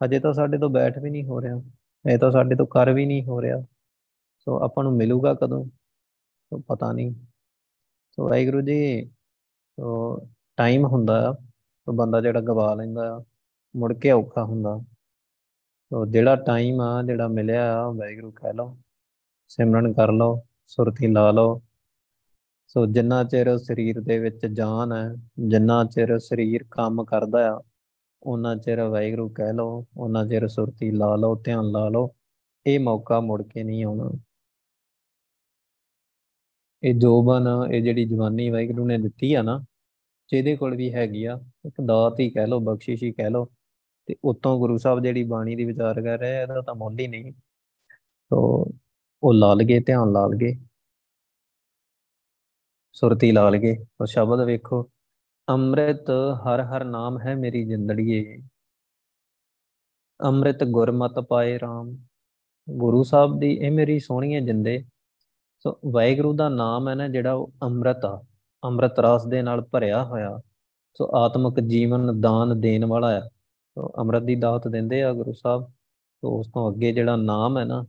[0.05, 1.63] ਅਜੇ ਤਾਂ ਸਾਡੇ ਤੋਂ ਬੈਠ ਵੀ ਨਹੀਂ ਹੋ ਰਿਹਾ।
[2.11, 3.61] ਇਹ ਤਾਂ ਸਾਡੇ ਤੋਂ ਕਰ ਵੀ ਨਹੀਂ ਹੋ ਰਿਹਾ।
[4.39, 5.65] ਸੋ ਆਪਾਂ ਨੂੰ ਮਿਲੂਗਾ ਕਦੋਂ?
[6.51, 7.15] ਸੋ ਪਤਾ ਨਹੀਂ।
[8.11, 9.11] ਸੋ ਵਾਹਿਗੁਰੂ ਜੀ,
[9.77, 10.19] ਸੋ
[10.57, 11.33] ਟਾਈਮ ਹੁੰਦਾ ਆ।
[11.85, 13.25] ਸੋ ਬੰਦਾ ਜਿਹੜਾ ਗਵਾ ਲੈਂਦਾ ਆ,
[13.77, 14.79] ਮੁੜ ਕੇ ਔਖਾ ਹੁੰਦਾ।
[15.91, 18.79] ਸੋ ਜਿਹੜਾ ਟਾਈਮ ਆ, ਜਿਹੜਾ ਮਿਲਿਆ ਆ, ਵਾਹਿਗੁਰੂ ਕਹਿ ਲਓ,
[19.49, 21.63] ਸਿਮਰਨ ਕਰ ਲਓ, ਸੁਰਤੀ ਲਾ ਲਓ।
[22.69, 25.15] ਸੋ ਜਿੰਨਾ ਚਿਰ ਸਰੀਰ ਦੇ ਵਿੱਚ ਜਾਨ ਹੈ,
[25.49, 27.63] ਜਿੰਨਾ ਚਿਰ ਸਰੀਰ ਕੰਮ ਕਰਦਾ ਆ
[28.23, 32.15] ਉਹਨਾਂ ਚਿਰ ਵਾਹਿਗੁਰੂ ਕਹਿ ਲਓ ਉਹਨਾਂ ਚਿਰ ਸੁਰਤੀ ਲਾ ਲਓ, ਧਿਆਨ ਲਾ ਲਓ,
[32.67, 34.11] ਇਹ ਮੌਕਾ ਮੁੜ ਕੇ ਨਹੀਂ ਆਉਣਾ।
[36.83, 39.65] ਇਹ ਜੋਬਨ, ਇਹ ਜਿਹੜੀ ਜਵਾਨੀ ਵਾਹਿਗੁਰੂ ਨੇ ਦਿੱਤੀ ਆ ਨਾ,
[40.29, 43.51] ਜਿਹਦੇ ਕੋਲ ਵੀ ਹੈਗੀ ਆ, ਇੱਕ ਦਾਤ ਹੀ ਕਹਿ ਲਓ, ਬਖਸ਼ਿਸ਼ ਹੀ ਕਹਿ ਲਓ,
[44.07, 47.33] ਤੇ ਉਤੋਂ ਗੁਰੂ ਸਾਹਿਬ ਜਿਹੜੀ ਬਾਣੀ ਦੀ ਵਿਚਾਰ ਕਰ ਰਹੇ ਇਹਦਾ ਤਾਂ ਮੁੱਲ ਹੀ ਨਹੀਂ।
[48.31, 48.67] ਤੋ
[49.23, 50.68] ਉਹ ਲਾ ਲਗੇ, ਧਿਆਨ ਲਾ ਲਗੇ।
[53.01, 54.89] ਸੁਰਤੀ ਲਾ ਲਗੇ ਉਹ ਸ਼ਬਦ ਵੇਖੋ,
[55.49, 58.39] ਅੰਮ੍ਰਿਤ ਹਰ ਹਰ ਨਾਮ ਹੈ ਮੇਰੀ ਜ਼ਿੰਦੜੀਏ।
[60.21, 61.97] ਅੰਮ੍ਰਿਤ ਗੁਰਮਤ ਪਾਏ RAM
[62.71, 64.85] ਗੁਰੂ ਸਾਹਿਬ ਦੀ ਇਹ ਮੇਰੀ ਸੋਹਣੀਏ ਜਿੰਦੇ।
[65.59, 68.25] ਸੋ ਵਾਹਿਗੁਰੂ ਦਾ ਨਾਮ ਹੈ ਨਾ ਜਿਹੜਾ ਉਹ ਅੰਮ੍ਰਿਤ ਆ।
[68.65, 70.41] ਅੰਮ੍ਰਿਤ ਰਸ ਦੇ ਨਾਲ ਭਰਿਆ ਹੋਇਆ।
[70.95, 75.63] ਸੋ ਆਤਮਿਕ ਜੀਵਨ ਦਾਨ ਦੇਣ ਵਾਲਾ ਹੈ ਸੋ ਅੰਮ੍ਰਿਤ ਦੀ ਦਾਤ ਦਿੰਦੇ ਆ ਗੁਰੂ ਸਾਹਿਬ।
[76.23, 77.85] ਸੋ ਉਸ ਤੋਂ ਅੱਗੇ ਜਿਹੜਾ ਨਾਮ ਹੈ ਨਾ,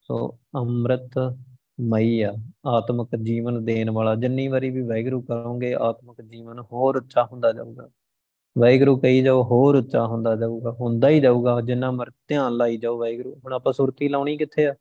[0.00, 1.36] ਸੋ ਅੰਮ੍ਰਿਤ
[1.80, 2.34] ਮਈ ਆ,
[2.66, 7.88] ਆਤਮਿਕ ਜੀਵਨ ਦੇਣ ਵਾਲਾ, ਜਿੰਨੀ ਵਾਰੀ ਵੀ ਵਾਹਿਗੁਰੂ ਕਰੋਗੇ, ਆਤਮਿਕ ਜੀਵਨ ਹੋਰ ਉੱਚਾ ਹੁੰਦਾ ਜਾਊਗਾ।
[8.58, 12.98] ਵਾਹਿਗੁਰੂ ਕਹੀ ਜਾਓ, ਹੋਰ ਉੱਚਾ ਹੁੰਦਾ ਜਾਊਗਾ, ਹੁੰਦਾ ਹੀ ਜਾਊਗਾ, ਜਿੰਨਾ ਮਰ ਧਿਆਨ ਲਾਈ ਜਾਓ
[12.98, 14.74] ਵਾਹਿਗੁਰੂ। ਹੁਣ ਆਪਾਂ ਸੁਰਤੀ ਲਾਉਣੀ ਕਿੱਥੇ ਆ?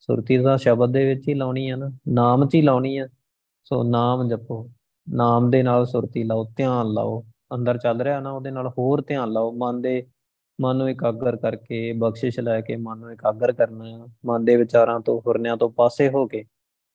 [0.00, 3.08] ਸੁਰਤੀ ਦਾ ਸ਼ਬਦ ਦੇ ਵਿੱਚ ਹੀ ਲਾਉਣੀ ਆ ਨਾ, ਨਾਮ 'ਚ ਹੀ ਲਾਉਣੀ ਆ।
[3.64, 4.70] ਸੋ ਨਾਮ ਜਪੋ,
[5.08, 7.24] ਨਾਮ ਦੇ ਨਾਲ ਸੁਰਤੀ ਲਾਓ, ਧਿਆਨ ਲਾਓ,
[7.54, 10.06] ਅੰਦਰ ਚੱਲ ਰਿਹਾ ਨਾ, ਉਹਦੇ ਨਾਲ ਹੋਰ ਧਿਆਨ ਲਾਓ, ਮਨ ਦੇ
[10.60, 15.00] ਮਨ ਨੂੰ ਇਕਾਗਰ ਕਰਕੇ, ਬਖਸ਼ਿਸ਼ ਲੈ ਕੇ ਮਨ ਨੂੰ ਇਕਾਗਰ ਕਰਨਾ ਹੈ ਮਨ ਦੇ ਵਿਚਾਰਾਂ
[15.00, 16.44] ਤੋਂ, ਹੁਰਨਿਆਂ ਤੋਂ ਪਾਸੇ ਹੋ ਕੇ।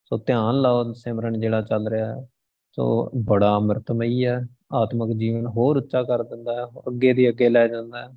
[0.04, 2.28] ਸੋ ਧਿਆਨ ਲਾਓ ਸਿਮਰਨ ਜਿਹੜਾ ਚੱਲ ਰਿਹਾ ਹੈ।
[2.72, 7.68] ਸੋ ਬੜਾ ਅੰਮ੍ਰਿਤਮਈ ਹੈ। ਆਤਮਿਕ ਜੀਵਨ ਹੋਰ ਉੱਚਾ ਕਰ ਦਿੰਦਾ ਹੈ, ਅੱਗੇ ਦੀ ਅੱਗੇ ਲੈ
[7.68, 8.08] ਜਾਂਦਾ ਹੈ।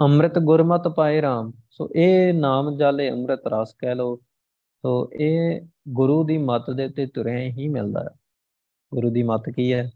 [0.00, 4.16] ਅੰਮ੍ਰਿਤ ਗੁਰਮਤ ਪਾਏ RAM ਸੋ ਇਹ ਨਾਮ ਜਾਲੇ ਅੰਮ੍ਰਿਤ ਰਸ ਕਹਿ ਲੋ
[4.82, 8.08] ਸੋ ਇਹ ਗੁਰੂ ਦੀ ਮੱਤ ਦੇ ਉੱਤੇ ਤੁਰਿਆ ਹੀ ਮਿਲਦਾ ਹੈ।
[8.94, 9.90] ਗੁਰੂ ਦੀ ਮੱਤ ਕੀ ਹੈ?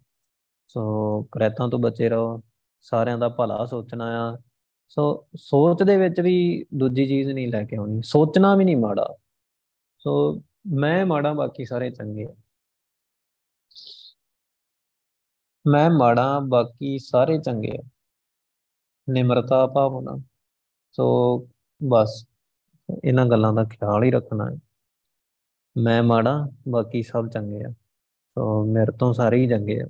[0.68, 2.42] ਸੋ ਕਰੈਤਾਂ ਤੋਂ ਬਚੇ ਰਹੋ।
[2.86, 4.38] ਸਾਰਿਆਂ ਦਾ ਭਲਾ ਸੋਚਣਾ ਆ।
[4.88, 9.16] ਸੋ ਸੋਚ ਦੇ ਵਿੱਚ ਵੀ ਦੂਜੀ ਚੀਜ਼ ਨਹੀਂ ਲੈ ਕੇ ਆਉਣੀ। ਸੋਚਣਾ ਵੀ ਨਹੀਂ ਮਾੜਾ।
[9.98, 12.34] ਸੋ ਮੈਂ ਮਾੜਾ, ਬਾਕੀ ਸਾਰੇ ਚੰਗੇ ਆ।
[15.66, 17.82] ਮੈਂ ਮਾੜਾ, ਬਾਕੀ ਸਾਰੇ ਚੰਗੇ ਆ।
[19.10, 20.22] ਨਿਮਰਤਾ ਭਾਵਨਾ।
[20.92, 21.38] ਸੋ
[21.88, 22.28] ਬਸ,
[23.04, 24.56] ਇਹਨਾਂ ਗੱਲਾਂ ਦਾ ਖਿਆਲ ਹੀ ਰੱਖਣਾ ਹੈ।
[25.76, 27.70] ਮੈਂ ਮਾੜਾ, ਬਾਕੀ ਸਭ ਚੰਗੇ ਆ।
[28.34, 29.86] ਸੋ ਮੇਰੇ ਤੋਂ ਸਾਰੇ ਹੀ ਚੰਗੇ ਆ।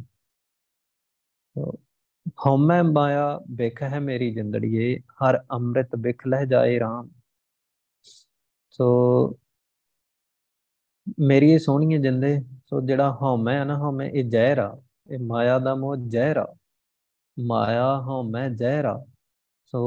[2.46, 7.08] ਹਉਮੈ ਮਾਇਆ ਬਿਖ ਹੈ ਮੇਰੀ ਜਿੰਦੜੀਏ, ਹਰ ਅੰਮ੍ਰਿਤ ਬਿਖ ਲਹਿ ਜਾਏ RAM
[8.70, 9.38] ਸੋ
[11.20, 12.40] ਮੇਰੀ ਇਹ ਸੋਹਣੀਏ ਜਿੰਦੇ,
[12.70, 14.76] ਸੋ ਜਿਹੜਾ ਹਉਮੈ ਹੈ ਨਾ ਹਉਮੈ ਇਹ ਜ਼ਹਿਰ ਆ
[15.10, 16.46] ਇਹ ਮਾਇਆ ਦਾ ਮੋਹ ਜ਼ਹਿਰ ਆ
[17.36, 18.98] ਮਾਇਆ ਹਉਮੈ ਜ਼ਹਿਰ ਆ
[19.72, 19.80] ਸੋ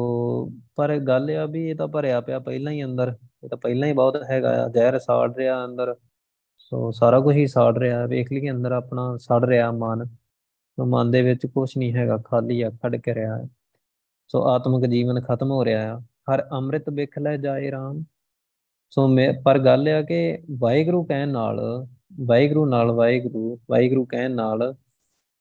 [0.76, 3.88] ਪਰ ਗੱਲ ਇਹ ਆ ਵੀ ਇਹ ਤਾਂ ਭਰਿਆ ਪਿਆ ਪਹਿਲਾਂ ਹੀ ਅੰਦਰ, ਇਹ ਤਾਂ ਪਹਿਲਾਂ
[3.88, 5.96] ਹੀ ਬਹੁਤ ਹੈਗਾ ਆ, ਜ਼ਹਿਰ ਸਾੜ ਰਿਹਾ ਅੰਦਰ।
[6.58, 10.06] ਸੋ ਸਾਰਾ ਕੁਝ ਹੀ ਸਾੜ ਰਿਹਾ, ਵੇਖ ਲਈਏ ਅੰਦਰ ਆਪਣਾ ਸੜ ਰਿਹਾ ਮਨ।
[10.80, 13.48] ਸੋ ਮਨ ਦੇ ਵਿੱਚ ਕੁਝ ਨਹੀਂ ਹੈਗਾ ਖਾਲੀ ਆ ਖੜ ਕੇ ਰਿਹਾ ਹੈ।
[14.28, 18.04] ਸੋ ਆਤਮਿਕ ਜੀਵਨ ਖਤਮ ਹੋ ਰਿਹਾ ਆ। ਹਰ ਅੰਮ੍ਰਿਤ ਬਿਖ ਲੈ ਜਾਏ RAM
[18.90, 21.88] ਸੋ ਮੈਂ ਪਰ ਗੱਲ ਇਹ ਆ ਕਿ ਵਾਹਿਗੁਰੂ ਕਹਿਣ ਨਾਲ
[22.26, 24.76] ਵਾਹਿਗੁਰੂ ਨਾਲ ਵਾਹਿਗੁਰੂ ਵਾਹਿਗੁਰੂ ਕਹਿਣ ਨਾਲ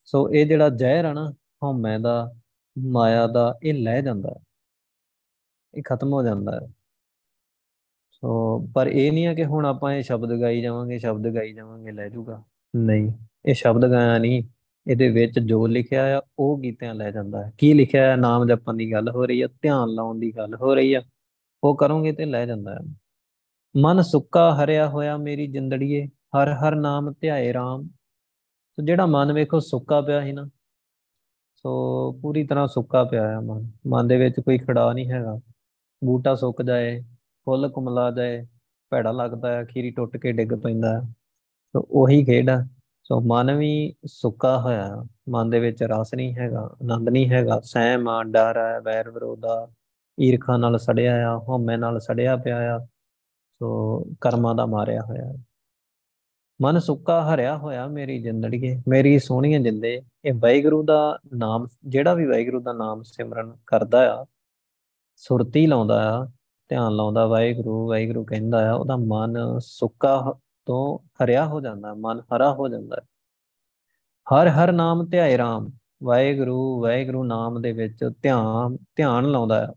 [0.05, 2.35] ਸੋ ਇਹ ਜਿਹੜਾ ਜ਼ਹਿਰ ਆ ਨਾ ਹਉਮੈ ਦਾ
[2.79, 4.45] ਮਾਇਆ ਦਾ ਇਹ ਲੈ ਜਾਂਦਾ ਹੈ।
[5.75, 6.69] ਇਹ ਖਤਮ ਹੋ ਜਾਂਦਾ ਹੈ।
[8.11, 11.93] ਸੋ ਪਰ ਇਹ ਨਹੀਂ ਆ ਕਿ ਹੁਣ ਆਪਾਂ ਇਹ ਸ਼ਬਦ ਗਾਈ ਜਾਵਾਂਗੇ ਸ਼ਬਦ ਗਾਈ ਜਾਵਾਂਗੇ
[11.93, 12.45] ਲੈ ਜਾਊਗਾ
[12.77, 13.13] ਨਹੀਂ।
[13.47, 14.43] ਇਹ ਸ਼ਬਦ ਗਾਇਆ ਨਹੀਂ।
[14.89, 18.17] ਇਹਦੇ ਵਿੱਚ ਜੋ ਲਿਖਿਆ ਆ, ਉਹ ਗੀਤਿਆਂ ਲੈ ਜਾਂਦਾ ਹੈ। ਕੀ ਲਿਖਿਆ ਹੈ?
[18.17, 21.03] ਨਾਮ ਜਪਣ ਦੀ ਗੱਲ ਹੋ ਰਹੀ ਹੈ ਧਿਆਨ ਲਾਉਣ ਦੀ ਗੱਲ ਹੋ ਰਹੀ ਹੈ
[21.65, 22.81] ਉਹ ਕਰੋਗੇ ਤੇ ਲੈ ਜਾਂਦਾ ਹੈ।
[23.75, 27.83] ਮਨ ਸੁੱਕਾ ਹਰਿਆ ਹੋਇਆ ਮੇਰੀ ਜਿੰਦੜੀਏ, ਹਰ ਹਰ ਨਾਮ ਧਿਆਏ RAM
[28.79, 30.49] ਸੋ ਜਿਹੜਾ ਮਨ ਵੇਖੋ ਸੁੱਕਾ ਪਿਆ ਸੀ ਨਾ,
[31.57, 35.41] ਸੋ ਪੂਰੀ ਤਰ੍ਹਾਂ ਸੁੱਕਾ ਪਿਆ ਹੈ ਮਨ। ਮਨ ਦੇ ਵਿੱਚ ਕੋਈ ਖੜਾ ਨਹੀਂ ਹੈਗਾ।
[36.05, 37.01] ਬੂਟਾ ਸੁੱਕ ਜਾਏ,
[37.47, 38.47] ਫੁੱਲ ਕੁਮਲਾ ਜਾਏ,
[38.93, 41.01] ਭੈੜਾ ਲੱਗਦਾ ਹੈ ਖੀਰੀ ਟੁੱਟ ਕੇ ਡਿੱਗ ਪੈਂਦਾ ਹੈ
[41.75, 42.59] ਸੋ ਉਹੀ ਖੇਡ ਹੈ
[43.09, 48.09] ਸੋ ਮਨ ਵੀ ਸੁੱਕਾ ਹੋਇਆ। ਮਨ ਦੇ ਵਿੱਚ ਰਸ ਨਹੀਂ ਹੈਗਾ, ਆਨੰਦ ਨਹੀਂ ਹੈਗਾ। ਸਹਿਮ
[48.09, 49.69] ਆ, ਡਰ ਹੈ ਵੈਰ ਵਿਰੋਧ ਆ।
[50.21, 52.79] ਈਰਖਾ ਨਾਲ ਸੜਿਆ ਆ, ਹਉਮੈ ਨਾਲ ਸੜਿਆ ਪਿਆ ਆ।
[53.61, 55.33] ਸੋ ਕਰਮਾਂ ਦਾ ਮਾਰਿਆ ਹੋਇਆ।
[56.63, 62.27] ਮਨ ਸੁੱਕਾ ਹਰਿਆ ਹੋਇਆ ਮੇਰੀ ਜਿੰਦੜੀਏ ਮੇਰੀ ਸੋਹਣੀਆਂ ਜਿੰਦੇ। ਇਹ ਵਾਹਿਗੁਰੂ ਦਾ ਨਾਮ, ਜਿਹੜਾ ਵੀ
[62.27, 64.27] ਵਾਹਿਗੁਰੂ ਦਾ ਨਾਮ ਸਿਮਰਨ ਕਰਦਾ ਆ,
[65.17, 66.25] ਸੁਰਤੀ ਲਾਉਂਦਾ ਆ,
[66.69, 72.53] ਧਿਆਨ ਲਾਉਂਦਾ ਵਾਹਿਗੁਰੂ ਵਾਹਿਗੁਰੂ ਕਹਿੰਦਾ ਆ, ਉਹਦਾ ਮਨ ਸੁੱਕਾ ਤੋਂ ਹਰਿਆ ਹੋ ਜਾਂਦਾ, ਮਨ ਹਰਾ
[72.53, 72.97] ਹੋ ਜਾਂਦਾ
[74.27, 75.71] ਹਰ ਹਰ ਨਾਮ ਧਿਆਏ RAM
[76.03, 79.75] ਵਾਹਿਗੁਰੂ ਵਾਹਿਗੁਰੂ ਨਾਮ ਦੇ ਵਿੱਚ ਧਿਆਨ ਧਿਆਨ ਲਾਉਂਦਾ ਆ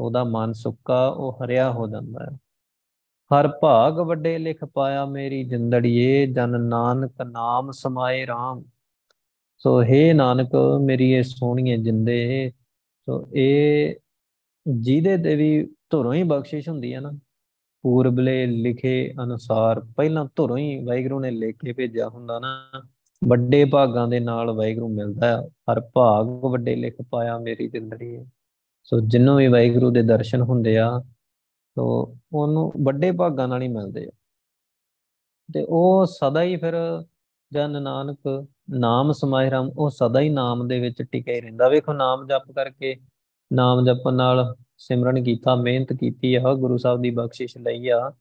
[0.00, 2.36] ਉਹਦਾ ਮਨ ਸੁੱਕਾ, ਉਹ ਹਰਿਆ ਹੋ ਜਾਂਦਾ ਹੈ।
[3.30, 8.62] ਹਰ ਭਾਗ ਵੱਡੇ ਲਿਖ ਪਾਇਆ ਮੇਰੀ ਜਿੰਦੜੀਏ, ਜਨ ਨਾਨਕ ਨਾਮ ਸਮਾਏ RAM
[9.58, 12.52] ਸੋ हे ਨਾਨਕ, ਮੇਰੀ ਇਹ ਸੋਹਣੀਏ ਜਿੰਦੇ,
[13.06, 13.94] ਸੋ ਇਹ
[14.66, 17.12] ਜਿਹਦੇ ਤੇ ਵੀ ਧੁਰੋਂ ਹੀ ਬਖਸ਼ਿਸ਼ ਹੁੰਦੀ ਹੈ ਨਾ
[17.82, 22.68] ਪੂਰਬਲੇ ਲਿਖੇ ਅਨੁਸਾਰ ਪਹਿਲਾਂ ਧੁਰੋਂ ਹੀ ਵਾਹਿਗੁਰੂ ਨੇ ਲਿਖ ਕੇ ਭੇਜਿਆ ਹੁੰਦਾ ਨਾ,
[23.24, 28.24] ਵੱਡੇ ਭਾਗਾਂ ਦੇ ਨਾਲ ਵਾਹਿਗੁਰੂ ਮਿਲਦਾ ਹੈ ਹਰ ਭਾਗ ਵੱਡੇ ਲਿਖ ਪਾਇਆ ਮੇਰੀ ਜਿੰਦੜੀ
[28.82, 31.02] ਸੋ ਜਿੰਨੂੰ ਵੀ ਵਾਹਿਗੁਰੂ ਦੇ ਦਰਸ਼ਨ ਹੁੰਦੇ ਆ
[31.76, 34.10] ਤੋ ਉਹਨੂੰ ਵੱਡੇ ਭਾਗਾਂ ਨਾਲ ਹੀ ਮਿਲਦੇ ਆ।
[35.54, 37.02] ਤੇ ਉਹ ਸਦਾ ਹੀ ਫਿਰ
[37.52, 41.92] ਜਨ ਨਾਨਕ ਨਾਮ ਸਮਾਇ ਰਾਮ, ਉਹ ਸਦਾ ਹੀ ਨਾਮ ਦੇ ਵਿੱਚ ਟਿਕਿਆ ਹੀ ਰਹਿੰਦਾ। ਵੇਖੋ
[41.92, 42.96] ਨਾਮ ਜਪ ਕਰਕੇ,
[43.52, 48.12] ਨਾਮ ਜਪਣ ਨਾਲ ਸਿਮਰਨ ਕੀਤਾ, ਮਿਹਨਤ ਕੀਤੀ ਆ, ਗੁਰੂ ਸਾਹਿਬ ਦੀ ਬਖਸ਼ਿਸ਼ ਲਈ ਆ।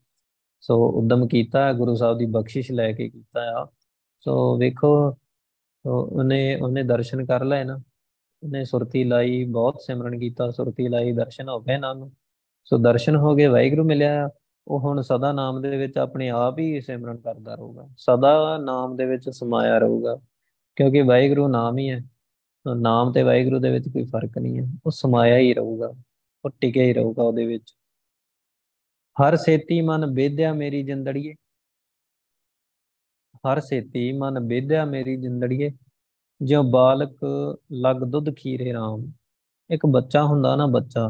[0.62, 3.68] ਸੋ ਉਦਮ ਕੀਤਾ, ਗੁਰੂ ਸਾਹਿਬ ਦੀ ਬਖਸ਼ਿਸ਼ ਲੈ ਕੇ ਕੀਤਾ ਆ।
[4.20, 5.16] ਸੋ ਵੇਖੋ
[5.86, 7.76] ਉਹਨੇ ਉਹਨੇ ਦਰਸ਼ਨ ਕਰ ਲਏ ਨਾ।
[8.44, 12.10] ਉਹਨੇ ਸੁਰਤੀ ਲਾਈ, ਬਹੁਤ ਸਿਮਰਨ ਕੀਤਾ, ਸੁਰਤੀ ਲਾਈ, ਦਰਸ਼ਨ ਹੋ ਗਏ ਨਾਮ।
[12.64, 14.30] ਸੋ ਦਰਸ਼ਨ ਹੋ ਗਏ, ਵਾਹਿਗੁਰੂ ਮਿਲਿਆ
[14.68, 19.06] ਉਹ ਹੁਣ ਸਦਾ ਨਾਮ ਦੇ ਵਿੱਚ ਆਪਣੇ ਆਪ ਹੀ ਸਿਮਰਨ ਕਰਦਾ ਰਹੂਗਾ। ਸਦਾ ਨਾਮ ਦੇ
[19.06, 20.20] ਵਿੱਚ ਸਮਾਇਆ ਰਹੂਗਾ।
[20.76, 22.02] ਕਿਉਂਕਿ ਵਾਹਿਗੁਰੂ ਨਾਮ ਹੀ ਹੈ।
[22.76, 25.94] ਨਾਮ ਤੇ ਵਾਹਿਗੁਰੂ ਦੇ ਵਿੱਚ ਕੋਈ ਫ਼ਰਕ ਨਹੀਂ ਹੈ। ਉਹ ਸਮਾਇਆ ਹੀ ਰਹੂਗਾ।
[26.46, 27.74] ਉਹ ਟਿਕਿਆ ਹੀ ਰਹੂਗਾ ਉਹਦੇ ਵਿੱਚ।
[29.16, 31.34] ਹਰ ਸੇਤੀ ਮਨ ਵੇਦਿਆ ਮੇਰੀ ਜਿੰਦੜੀਏ।
[33.36, 35.72] ਹਰ ਸੇਤੀ ਮਨ ਵੇਦਿਆ ਮੇਰੀ ਜਿੰਦੜੀਏ।
[36.44, 37.26] ਜਿਉ ਬਾਲਕ
[37.74, 39.12] ਲਗ ਦੁੱਧ ਖੀਰੇ RAM
[39.70, 41.10] ਇੱਕ ਬੱਚਾ ਹੁੰਦਾ ਨਾ ਬੱਚਾ,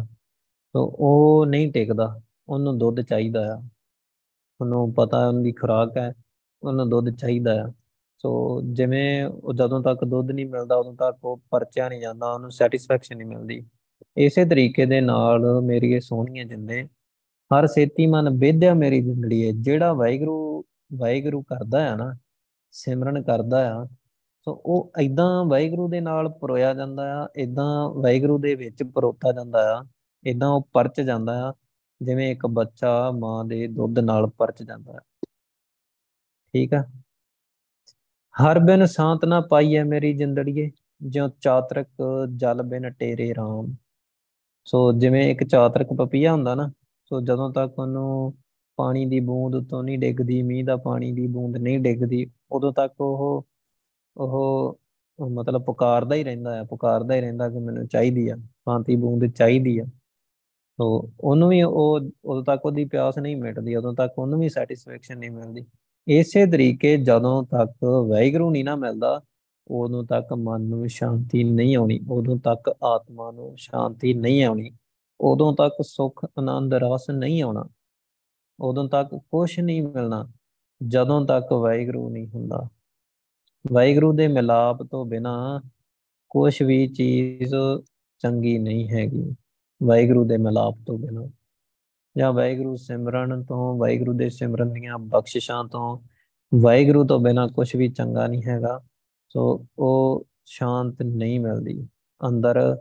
[0.73, 3.69] ਤੋ ਉਹ ਨਹੀਂ ਟਿਕਦਾ, ਉਹਨੂੰ ਦੁੱਧ ਚਾਹੀਦਾ ਆ।
[4.61, 6.13] ਉਹਨੂੰ ਪਤਾ ਹੈ ਉਹਦੀ ਖੁਰਾਕ ਹੈ,
[6.63, 7.73] ਉਹਨੂੰ ਦੁੱਧ ਚਾਹੀਦਾ ਆ।
[8.17, 12.51] ਸੋ ਜਿਵੇਂ ਉਹ ਜਦੋਂ ਤੱਕ ਦੁੱਧ ਨਹੀਂ ਮਿਲਦਾ, ਉਦੋਂ ਤੱਕ ਉਹ ਪਰਚਿਆ ਨਹੀਂ ਜਾਂਦਾ, ਉਹਨੂੰ
[12.51, 13.65] ਸੈਟੀਸਫੈਕਸ਼ਨ ਨਹੀਂ ਮਿਲਦੀ।
[14.17, 16.83] ਇਸੇ ਤਰੀਕੇ ਦੇ ਨਾਲ ਮੇਰੀ ਇਹ ਸੋਹਣੀਆਂ ਜਿੰਦੇ,
[17.51, 22.13] ਹਰ ਸੇਤੀ ਮਨ ਵਿਦਿਆ ਮੇਰੀ ਜਿੰਦੜੀ ਹੈ ਜਿਹੜਾ ਵਾਹਿਗੁਰੂ ਵਾਹਿਗੁਰੂ ਕਰਦਾ ਹੈ ਨਾ,
[22.71, 23.85] ਸਿਮਰਨ ਕਰਦਾ ਆ,
[24.47, 29.63] ਸੋ ਉਹ ਐਦਾਂ ਵਾਹਿਗੁਰੂ ਦੇ ਨਾਲ ਪਰੋਇਆ ਜਾਂਦਾ ਆ ਐਦਾਂ ਵਾਹਿਗੁਰੂ ਦੇ ਵਿੱਚ ਪਰੋਤਾ ਜਾਂਦਾ
[29.75, 29.83] ਆ
[30.25, 31.53] ਐਦਾਂ ਉਹ ਪਰਚ ਜਾਂਦਾ ਆ,
[32.01, 34.99] ਜਿਵੇਂ ਇੱਕ ਬੱਚਾ ਮਾਂ ਦੇ ਦੁੱਧ ਨਾਲ ਪਰਚ ਜਾਂਦਾ ਹੈ
[36.53, 36.83] ਠੀਕ ਆ?
[38.35, 40.69] ਹਰ ਬਿਨ ਸ਼ਾਂਤ ਨਾ ਪਾਈਐ ਮੇਰੀ ਜਿੰਦੜੀਏ,
[41.01, 41.89] ਜਿਉ ਚਾਤਰਕ
[42.35, 43.73] ਜਲ ਬਿਨ ਟੇਰੇ RAM
[44.67, 46.71] ਸੋ ਜਿਵੇਂ ਇੱਕ ਚਾਤਰਕ ਪਪੀਆ ਹੁੰਦਾ ਨਾ,
[47.05, 48.33] ਸੋ ਜਦੋਂ ਤੱਕ ਉਹਨੂੰ
[48.77, 53.01] ਪਾਣੀ ਦੀ ਬੂੰਦ ਉਤੋਂ ਨਹੀਂ ਡਿੱਗਦੀ, ਮੀਂਹ ਦਾ ਪਾਣੀ ਦੀ ਬੂੰਦ ਨਹੀਂ ਡਿੱਗਦੀ, ਉਦੋਂ ਤੱਕ
[53.01, 53.45] ਉਹ
[54.17, 59.25] ਉਹ ਮਤਲਬ ਪੁਕਾਰਦਾ ਹੀ ਰਹਿੰਦਾ ਹੈ ਪੁਕਾਰਦਾ ਹੀ ਰਹਿੰਦਾ ਕਿ ਮੈਨੂੰ ਚਾਹੀਦੀ ਆ ਸ਼ਾਂਤੀ ਬੂੰਦ
[59.27, 59.85] ਚਾਹੀਦੀ ਆ।
[60.79, 60.87] ਤੋ
[61.19, 65.31] ਉਹਨੂੰ ਵੀ ਉਹ, ਉਦੋਂ ਤੱਕ ਉਹਦੀ ਪਿਆਸ ਨਹੀਂ ਮਿਟਦੀ, ਉਦੋਂ ਤੱਕ ਉਹਨੂੰ ਵੀ ਸੈਟੀਸਫੈਕਸ਼ਨ ਨਹੀਂ
[65.31, 65.65] ਮਿਲਦੀ।
[66.07, 69.19] ਇਸੇ ਤਰੀਕੇ ਜਦੋਂ ਤੱਕ ਵੈਗਰੂ ਨਹੀਂ ਨਾ ਮਿਲਦਾ
[69.67, 74.71] ਉਦੋਂ ਤੱਕ ਮਨ ਨੂੰ ਸ਼ਾਂਤੀ ਨਹੀਂ ਆਉਣੀ, ਉਦੋਂ ਤੱਕ ਆਤਮਾ ਨੂੰ ਸ਼ਾਂਤੀ ਨਹੀਂ ਆਉਣੀ,
[75.21, 77.69] ਉਦੋਂ ਤੱਕ ਸੁੱਖ, ਆਨੰਦ, ਰਸ ਨਹੀਂ ਆਉਣਾ,
[78.59, 80.31] ਉਦੋਂ ਤੱਕ ਕੁਝ ਨਹੀਂ ਮਿਲਣਾ,
[80.87, 82.69] ਜਦੋਂ ਤੱਕ ਵੈਗਰੂ ਨਹੀਂ ਹੁੰਦਾ।
[83.73, 85.61] ਵੈਗਰੂ ਦੇ ਮਿਲਾਪ ਤੋਂ ਬਿਨਾ
[86.29, 87.55] ਕੁਝ ਵੀ ਚੀਜ਼
[88.19, 89.35] ਚੰਗੀ ਨਹੀਂ ਹੈਗੀ
[89.83, 91.27] ਵੈਗਰੂ ਦੇ ਮਿਲਾਪ ਤੋਂ ਬਿਨਾ।
[92.17, 95.99] ਜਾਂ ਵੈਗਰੂ ਸਿਮਰਨ ਤੋਂ ਵੈਗਰੂ ਦੇ ਸਿਮਰਨ ਦੀਆਂ ਬਖਸ਼ਿਸ਼ਾਂ ਤੋਂ
[96.61, 98.81] ਵੈਗਰੂ ਤੋਂ ਬਿਨਾ ਕੁਝ ਵੀ ਚੰਗਾ ਨਹੀਂ ਹੈਗਾ।
[99.29, 101.87] ਸੋ ਉਹ ਸ਼ਾਂਤ ਨਹੀਂ ਮਿਲਦੀ,
[102.21, 102.77] ਅੰਦਰ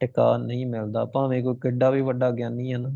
[0.00, 2.90] ਟਿਕਾ ਨਹੀਂ ਮਿਲਦਾ। ਭਾਵੇਂ ਕੋਈ ਕਿੱਡਾ ਵੀ ਵੱਡਾ ਗਿਆਨੀ ਹੈ ਨਾ,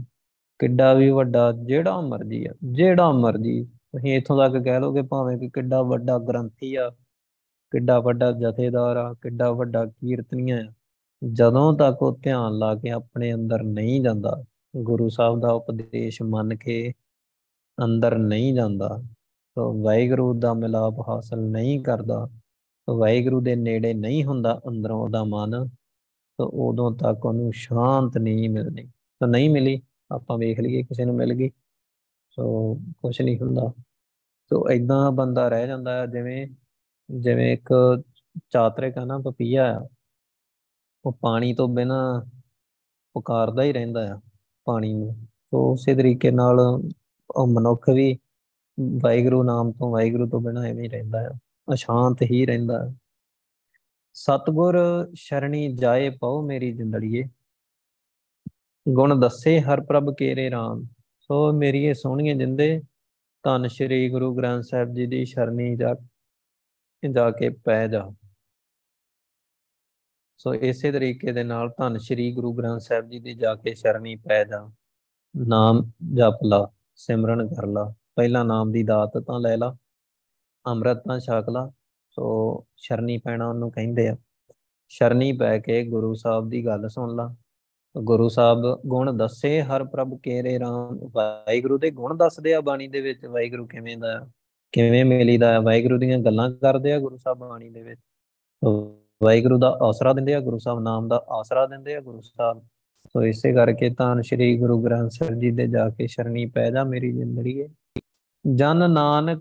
[0.60, 5.38] ਕਿੱਡਾ ਵੀ ਵੱਡਾ ਜਿਹੜਾ ਮਰਜ਼ੀ ਆ, ਜਿਹੜਾ ਮਰਜ਼ੀ, ਤੁਸੀਂ ਇਥੋਂ ਤੱਕ ਕਹਿ ਲਓ ਕਿ ਭਾਵੇਂ
[5.38, 6.90] ਕਿ ਕਿੱਡਾ ਵੱਡਾ ਗ੍ਰੰਥੀ ਆ,
[7.72, 10.72] ਕਿੱਡਾ ਵੱਡਾ ਜਥੇਦਾਰ ਆ, ਕਿੱਡਾ ਵੱਡਾ ਕੀਰਤਨੀਆ ਆ,
[11.22, 14.44] ਜਦੋਂ ਤੱਕ ਉਹ ਧਿਆਨ ਲਾ ਕੇ ਆਪਣੇ ਅੰਦਰ ਨਹੀਂ ਜਾਂਦਾ,
[14.76, 16.92] ਗੁਰੂ ਸਾਹਿਬ ਦਾ ਉਪਦੇਸ਼ ਮੰਨ ਕੇ
[17.84, 18.88] ਅੰਦਰ ਨਹੀਂ ਜਾਂਦਾ,
[19.56, 22.43] ਤਾਂ ਵਾਹਿਗੁਰੂ ਦਾ ਮਿਲਾਪ ਹਾਸਲ ਨਹੀਂ ਕਰਦਾ। ਤਾਂ
[22.90, 25.68] ਵਾਹਿਗੁਰੂ ਦੇ ਨੇੜੇ ਨਹੀਂ ਹੁੰਦਾ ਅੰਦਰੋਂ ਉਹਦਾ ਮਨ,
[26.38, 28.86] ਤਾਂ ਉਦੋਂ ਤੱਕ ਉਹਨੂੰ ਸ਼ਾਂਤ ਨਹੀਂ ਮਿਲਣੀ।
[29.20, 31.50] ਤਾਂ ਨਹੀਂ ਮਿਲੀ, ਆਪਾਂ ਵੇਖ ਲਈਏ ਕਿਸੇ ਨੂੰ ਮਿਲ ਗਈ,
[32.30, 33.72] ਸੋ ਕੁਝ ਨਹੀਂ ਹੁੰਦਾ।
[34.50, 36.46] ਸੋ ਇਦਾਂ ਬੰਦਾ ਰਹਿ ਜਾਂਦਾ ਹੈ, ਜਿਵੇਂ
[37.10, 37.68] ਜਿਵੇਂ ਇੱਕ
[38.50, 39.88] ਚਾਤਰਿਕ ਆ ਨਾ, ਪਪੀਆ ਆ,
[41.04, 42.26] ਉਹ ਪਾਣੀ ਤੋਂ ਬਿਨਾ
[43.14, 44.20] ਪੁਕਾਰਦਾ ਹੀ ਰਹਿੰਦਾ ਆ
[44.64, 46.60] ਪਾਣੀ ਨੂੰ। ਸੋ ਉਸੇ ਤਰੀਕੇ ਨਾਲ
[47.30, 48.18] ਉਹ ਮਨੁੱਖ ਵੀ
[49.02, 51.38] ਵਾਹਿਗੁਰੂ ਨਾਮ ਤੋਂ ਵਾਹਿਗੁਰੂ ਤੋਂ ਬਿਨਾ ਐਵੇਂ ਹੀ ਰਹਿੰਦਾ ਆ।
[51.72, 52.94] ਅਸ਼ਾਂਤ ਹੀ ਰਹਿੰਦਾ। ਹੈ
[54.12, 54.78] ਸਤਗੁਰ
[55.14, 57.24] ਸ਼ਰਣੀ ਜਾਏ ਪਉ ਮੇਰੀ ਜਿੰਦੜੀਏ।
[58.88, 60.86] ਗੁਣ ਦੱਸੇ ਹਰ ਪ੍ਰਭ ਕੇਰੇ RAM
[61.20, 62.82] ਸੋ ਮੇਰੀ ਇਹ ਸੋਹਣੀਏ ਜਿੰਦੇ,
[63.42, 65.94] ਧੰਨ ਸ਼੍ਰੀ ਗੁਰੂ ਗ੍ਰੰਥ ਸਾਹਿਬ ਜੀ ਦੀ ਸ਼ਰਣੀ ਜਾ
[67.12, 68.10] ਜਾ ਕੇ ਪੈ ਜਾ।
[70.38, 74.16] ਸੋ ਇਸੇ ਤਰੀਕੇ ਦੇ ਨਾਲ ਧੰਨ ਸ਼੍ਰੀ ਗੁਰੂ ਗ੍ਰੰਥ ਸਾਹਿਬ ਜੀ ਦੀ ਜਾ ਕੇ ਸ਼ਰਣੀ
[74.16, 74.70] ਪੈ ਜਾ।
[75.36, 79.76] ਨਾਮ ਜਪ ਲਾ, ਸਿਮਰਨ ਕਰ ਲਾ। ਪਹਿਲਾ ਨਾਮ ਦੀ ਦਾਤ ਤਾਂ ਲੈ ਲਾ।
[80.66, 81.70] ਅੰਮ੍ਰਿਤ ਤਾਂ ਛਕ ਲਾ,
[82.10, 84.16] ਸੋ ਸ਼ਰਣੀ ਪੈਣਾ ਉਹਨੂੰ ਕਹਿੰਦੇ ਆ।
[84.88, 87.34] ਸ਼ਰਣੀ ਪੈ ਕੇ ਗੁਰੂ ਸਾਹਿਬ ਦੀ ਗੱਲ ਸੁਣ ਲਾ।
[87.94, 93.00] ਗੁਰੂ ਸਾਹਿਬ ਗੁਣ ਦੱਸੇ ਹਰ ਪ੍ਰਭ ਕੇਰੇ ਰਾਮ। ਵਾਹਿਗੁਰੂ ਦੇ ਗੁਣ ਦੱਸਦੇ ਆ ਬਾਣੀ ਦੇ
[93.00, 94.28] ਵਿੱਚ। ਵਾਹਿਗੁਰੂ ਕਿਵੇਂ ਦਾ,
[94.72, 95.60] ਕਿਵੇਂ ਮਿਲੀਦਾ ਹੈ?
[95.60, 98.00] ਵਾਹਿਗੁਰੂ ਦੀਆਂ ਗੱਲਾਂ ਕਰਦੇ ਆ ਗੁਰੂ ਸਾਹਿਬ ਬਾਣੀ ਦੇ ਵਿੱਚ।
[99.24, 102.62] ਵਾਹਿਗੁਰੂ ਦਾ ਆਸਰਾ ਦਿੰਦੇ ਆ, ਗੁਰੂ ਸਾਹਿਬ ਨਾਮ ਦਾ ਆਸਰਾ ਦਿੰਦੇ ਆ ਗੁਰੂ ਸਾਹਿਬ।
[103.06, 106.84] ਸੋ ਇਸੇ ਕਰਕੇ ਤਾਂ ਸ੍ਰੀ ਗੁਰੂ ਗ੍ਰੰਥ ਸਾਹਿਬ ਜੀ ਦੇ ਜਾ ਕੇ ਸ਼ਰਣੀ ਪੈ ਜਾ
[106.84, 107.68] ਮੇਰੀ ਜ਼ਿੰਦੜੀਏ
[108.44, 109.40] ਜਨ ਨਾਨਕ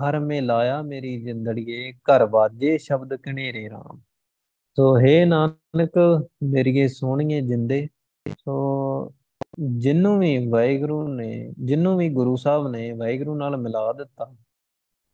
[0.00, 3.98] ਹਰ ਮੇ ਲਾਇਆ ਮੇਰੀ ਜ਼ਿੰਦੜੀਏ, ਘਰ ਵਾਜੇ ਸ਼ਬਦ ਕਨੇਰੇ RAM
[4.76, 7.88] ਸੋ ਹੈ ਨਾਨਕ, ਮੇਰੀਏ ਸੋਹਣੀਏ ਜਿੰਦੇ,
[8.38, 9.12] ਸੋ
[9.58, 14.34] ਜਿੰਨੂੰ ਵੀ ਵਾਹਿਗੁਰੂ ਨੇ, ਜਿੰਨੂੰ ਵੀ ਗੁਰੂ ਸਾਹਿਬ ਨੇ ਵਾਹਿਗੁਰੂ ਨਾਲ ਮਿਲਾ ਦਿੱਤਾ,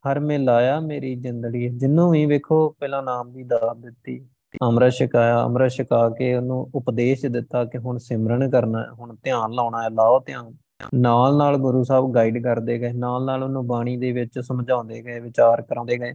[0.05, 4.29] ਹਰ ਮੇ ਲਾਇਆ ਮੇਰੀ ਜਿੰਦੜੀ ਜਿੰਨੂੰ ਵੀ ਵੇਖੋ, ਪਹਿਲਾਂ ਨਾਮ ਦੀ ਦਾਤ ਦਿੱਤੀ।
[4.63, 9.53] ਅੰਮ੍ਰਿਤ ਛਕਾਇਆ ਅੰਮ੍ਰਿਤ ਛਕਾ ਕੇ ਉਹਨੂੰ ਉਪਦੇਸ਼ ਦਿੱਤਾ ਕਿ ਹੁਣ ਸਿਮਰਨ ਕਰਨਾ ਹੈ ਹੁਣ ਧਿਆਨ
[9.53, 10.57] ਲਾਉਣਾ ਹੈ, ਲਾਓ ਧਿਆਨ।
[10.95, 15.21] ਨਾਲ ਨਾਲ ਗੁਰੂ ਸਾਹਿਬ ਗਾਈਡ ਕਰਦੇ ਗਏ ਨਾਲ ਨਾਲ ਉਹਨੂੰ ਬਾਣੀ ਦੇ ਵਿੱਚ ਸਮਝਾਉਂਦੇ ਗਏ,
[15.21, 16.13] ਵਿਚਾਰ ਕਰਾਉਂਦੇ ਗਏ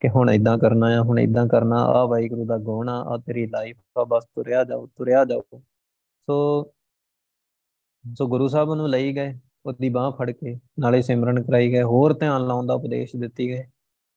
[0.00, 3.46] ਕਿ ਹੁਣ ਇਦਾਂ ਕਰਨਾ ਹੈ ਹੁਣ ਇਦਾਂ ਕਰਨਾ, ਆ ਵਾਹਿਗੁਰੂ ਦਾ ਗੁਣ ਆ ਆ ਤੇਰੀ
[3.46, 5.40] ਲਾਈਫ ਆ, ਬਸ ਤੁਰਿਆ ਜਾਓ ਤੁਰਿਆ ਜਾਓ।
[6.28, 6.72] ਸੋ
[8.18, 9.34] ਸੋ ਗੁਰੂ ਸਾਹਿਬ ਨੂੰ ਲਈ ਗਏ,
[9.66, 13.62] ਉਹਦੀ ਬਾਹ ਫੜ ਕੇ, ਨਾਲੇ ਸਿਮਰਨ ਕਰਾਈ ਗਏ, ਹੋਰ ਧਿਆਨ ਲਾਉਣ ਦਾ ਉਪਦੇਸ਼ ਦਿੱਤੀ ਗਏ।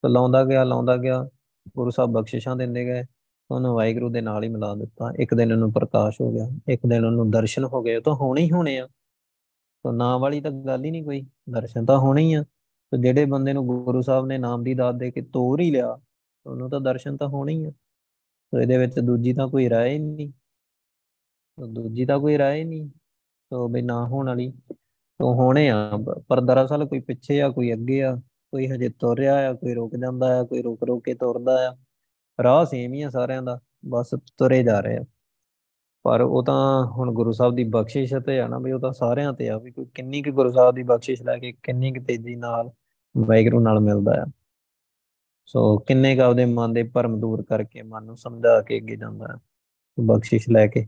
[0.03, 1.29] ਤਾਂ ਲਾਉਂਦਾ ਗਿਆ ਲਾਉਂਦਾ ਗਿਆ,
[1.75, 3.05] ਗੁਰੂ ਸਾਹਿਬ ਬਖਸ਼ਿਸ਼ਾਂ ਦਿੰਦੇ ਗਏ,
[3.51, 7.05] ਉਹਨੂੰ ਵਾਹਿਗੁਰੂ ਦੇ ਨਾਲ ਹੀ ਮਿਲਾ ਦਿੱਤਾ। ਇੱਕ ਦਿਨ ਉਹਨੂੰ ਪ੍ਰਕਾਸ਼ ਹੋ ਗਿਆ, ਇੱਕ ਦਿਨ
[7.05, 8.87] ਉਹਨੂੰ ਦਰਸ਼ਨ ਹੋ ਗਏ ਤਾਂ ਹੋਣੇ ਹੀ ਹੋਣੇ ਆ।
[9.87, 12.43] ਤਾਂ ਨਾਮ ਵਾਲੀ ਤਾਂ ਗੱਲ ਹੀ ਨਹੀਂ ਕੋਈ। ਦਰਸ਼ਨ ਤਾਂ ਹੋਣੇ ਹੀ ਆ।
[12.91, 15.99] ਤੇ ਜਿਹੜੇ ਬੰਦੇ ਨੂੰ ਗੁਰੂ ਸਾਹਿਬ ਨੇ ਨਾਮ ਦੀ ਦਾਤ ਦੇ ਕੇ ਤੋਰ ਹੀ ਲਿਆ
[16.45, 17.71] ਉਹਨੂੰ ਤਾਂ ਦਰਸ਼ਨ ਤਾਂ ਹੋਣੇ ਹੀ ਆ।
[18.51, 20.31] ਤਾਂ ਇਹਦੇ ਵਿੱਚ ਦੂਜੀ ਤਾਂ ਕੋਈ ਰਾਏ ਹੀ ਨਹੀਂ।
[21.67, 22.89] ਦੂਜੀ ਤਾਂ ਕੋਈ ਰਾਏ ਨਹੀਂ,
[23.49, 24.53] ਤਾਂ ਵੀ ਨਾ ਹੋਣ ਵਾਲੀ।
[25.19, 25.91] ਤੋਂ ਹੋਣੇ ਆ,
[26.27, 28.15] ਪਰ ਦਰਅਸਲ ਕੋਈ ਪਿੱਛੇ ਆ, ਕੋਈ ਅੱਗੇ ਆ,
[28.51, 31.77] ਕੋਈ ਹਜੇ ਤੁਰ ਰਿਹਾ ਆ, ਕੋਈ ਰੁਕ ਜਾਂਦਾ ਆ, ਕੋਈ ਰੁਕ ਰੁਕ ਕੇ ਤੁਰਦਾ ਆ।
[32.43, 35.01] ਰਾਹ ਸੇਮ ਹੀ ਆ ਸਾਰਿਆਂ ਦਾ, ਬਸ ਤੁਰੇ ਜਾ ਰਹੇ ਆ।
[36.03, 39.33] ਪਰ ਉਹ ਤਾਂ ਹੁਣ ਗੁਰੂ ਸਾਹਿਬ ਦੀ ਬਖਸ਼ਿਸ਼ ਤੇ ਆ ਨਾ ਵੀ ਉਹ ਤਾਂ ਸਾਰਿਆਂ
[39.33, 42.35] ਤੇ ਆ ਵੀ ਕੋਈ ਕਿੰਨੀ ਕਿ ਗੁਰੂ ਸਾਹਿਬ ਦੀ ਬਖਸ਼ਿਸ਼ ਲੈ ਕੇ ਕਿੰਨੀ ਕਿ ਤੇਜ਼ੀ
[42.35, 42.71] ਨਾਲ
[43.17, 44.25] ਵਾਹਿਗੁਰੂ ਨਾਲ ਮਿਲਦਾ ਆ।
[45.45, 49.39] ਸੋ ਕਿੰਨੇ ਕ ਆਪਦੇ ਮਨ ਦੇ ਭਰਮ ਦੂਰ ਕਰਕੇ ਮਨ ਨੂੰ ਸਮਝਾ ਕੇ ਅੱਗੇ ਜਾਂਦਾ
[49.99, 50.87] ਬਖਸ਼ਿਸ਼ ਲੈ ਕੇ।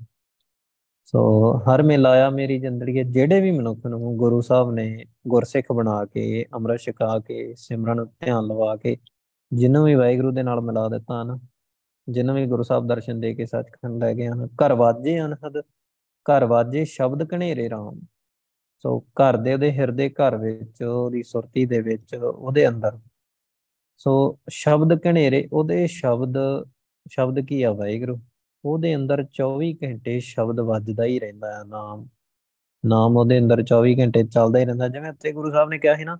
[1.05, 6.05] ਸੋ ਹਰ ਮੇ ਲਾਇਆ ਮੇਰੀ ਜ਼ਿੰਦਗੀ ਜਿਹੜੇ ਵੀ ਮਨੁੱਖ ਨੂੰ ਗੁਰੂ ਸਾਹਿਬ ਨੇ ਗੁਰਸਿੱਖ ਬਣਾ
[6.05, 8.97] ਕੇ, ਅੰਮ੍ਰਿਤ ਛਕਾ ਕੇ, ਸਿਮਰਨ ਧਿਆਨ ਲਵਾ ਕੇ
[9.53, 11.39] ਜਿੰਨੂੰ ਵੀ ਵਾਹਿਗੁਰੂ ਦੇ ਨਾਲ ਮਿਲਾ ਦਿੱਤਾ ਨਾ
[12.11, 15.57] ਜਿੰਨੂੰ ਵੀ ਗੁਰੂ ਸਾਹਿਬ ਦਰਸ਼ਨ ਦੇ ਕੇ ਸੱਚਖੰਡ ਲੈ ਗਏ ਹਨ, ਘਰ ਵਾਜੇ ਅਨਹਦ,
[16.25, 18.05] ਘਰ ਵਾਜੇ ਸ਼ਬਦ ਕਨੇਰੇ RAM
[18.83, 22.99] ਸੋ ਘਰ ਦੇ ਉਹਦੇ ਹਿਰਦੇ ਘਰ ਵਿੱਚ, ਉਹਦੀ ਸੁਰਤੀ ਦੇ ਵਿੱਚ, ਉਹਦੇ ਅੰਦਰ।
[23.97, 26.33] ਸੋ ਸ਼ਬਦ ਕਨੇਰੇ ਉਹਦੇ ਸ਼ਬਦ
[27.07, 28.19] ਸ਼ਬਦ ਕੀ ਆ ਵਾਹਿਗੁਰੂ?
[28.65, 32.07] ਉਹਦੇ ਅੰਦਰ 24 ਘੰਟੇ ਸ਼ਬਦ ਵੱਜਦਾ ਹੀ ਰਹਿੰਦਾ ਹੈ, ਨਾਮ।
[32.85, 36.03] ਨਾਮ ਉਹਦੇ ਅੰਦਰ 24 ਘੰਟੇ ਚੱਲਦਾ ਹੀ ਰਹਿੰਦਾ। ਜਿਵੇਂ ਉੱਤੇ ਗੁਰੂ ਸਾਹਿਬ ਨੇ ਕਿਹਾ ਸੀ
[36.03, 36.19] ਨਾ,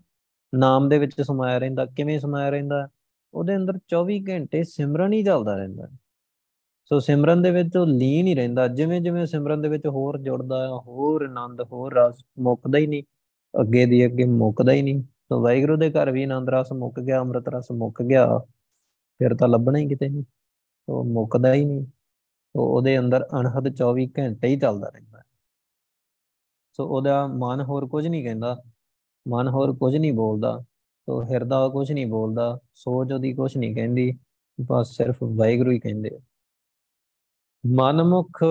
[0.56, 2.88] ਨਾਮ ਦੇ ਵਿੱਚ ਸਮਾਇਆ ਰਹਿੰਦਾ, ਕਿਵੇਂ ਸਮਾਇਆ ਰਹਿੰਦਾ?
[3.34, 5.88] ਉਹਦੇ ਅੰਦਰ 24 ਘੰਟੇ ਸਿਮਰਨ ਹੀ ਚੱਲਦਾ ਰਹਿੰਦਾ
[6.86, 10.70] ਸੋ ਸਿਮਰਨ ਦੇ ਵਿੱਚ ਉਹ ਲੀਨ ਹੀ ਰਹਿੰਦਾ, ਜਿਵੇਂ ਜਿਵੇਂ ਸਿਮਰਨ ਦੇ ਵਿੱਚ ਹੋਰ ਜੁੜਦਾ
[10.70, 13.04] ਆ, ਹੋਰ ਆਨੰਦ, ਹੋਰ ਰਸ ਮੁੱਕਦਾ ਹੀ ਨਹੀਂ,
[13.62, 17.20] ਅੱਗੇ ਦੀ ਅੱਗੇ ਮੁੱਕਦਾ ਹੀ ਨਹੀਂ। ਸੋ ਵਾਹਿਗੁਰੂ ਦੇ ਘਰ ਵੀ ਆਨੰਦ ਰਸ ਮੁੱਕ ਗਿਆ,
[17.20, 18.40] ਅੰਮ੍ਰਿਤ ਰਸ ਮੁੱਕ ਗਿਆ,
[19.20, 21.86] ਫਿਰ ਤਾਂ ਲੱਭਣਾ ਹੀ ਕਿਤੇ ਨਹੀਂ, ਸੋ ਮੁੱਕਦਾ ਹੀ ਨਹੀਂ।
[22.56, 25.22] ਸੋ ਉਹਦੇ ਅੰਦਰ ਅਣਹਦ 24 ਘੰਟੇ ਹੀ ਚੱਲਦਾ ਰਹਿੰਦਾ
[26.72, 28.58] ਸੋ ਉਹਦਾ ਮਨ ਹੋਰ ਕੁਝ ਨਹੀਂ ਕਹਿੰਦਾ,
[29.28, 30.64] ਮਨ ਹੋਰ ਕੁਝ ਨਹੀਂ ਬੋਲਦਾ
[31.10, 34.12] ਸੋ ਹਿਰਦਾ ਕੁਝ ਨਹੀਂ ਬੋਲਦਾ, ਸੋਚ ਉਹਦੀ ਕੁਝ ਨਹੀਂ ਕਹਿੰਦੀ,
[34.60, 36.10] ਬਸ ਸਿਰਫ ਵਾਹਿਗੁਰੂ ਹੀ ਕਹਿੰਦੇ
[37.64, 38.44] ਮਨਮੁਖ,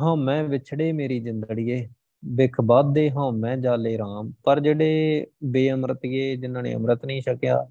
[0.00, 1.88] ਹਾਂ ਮੈਂ ਵਿਛੜੇ ਮੇਰੀ ਜਿੰਦੜੀਏ
[2.22, 7.62] ਵਿਖ ਬਾਧੇ ਹਾਂ ਮੈਂ ਜਾਲੇ RAM ਪਰ ਜਿਹੜੇ ਬੇਅਮਰਤੀਏ ਜਿਨ੍ਹਾਂ ਨੇ ਅੰਮ੍ਰਿਤ ਨਹੀਂ ਛਕਿਆ,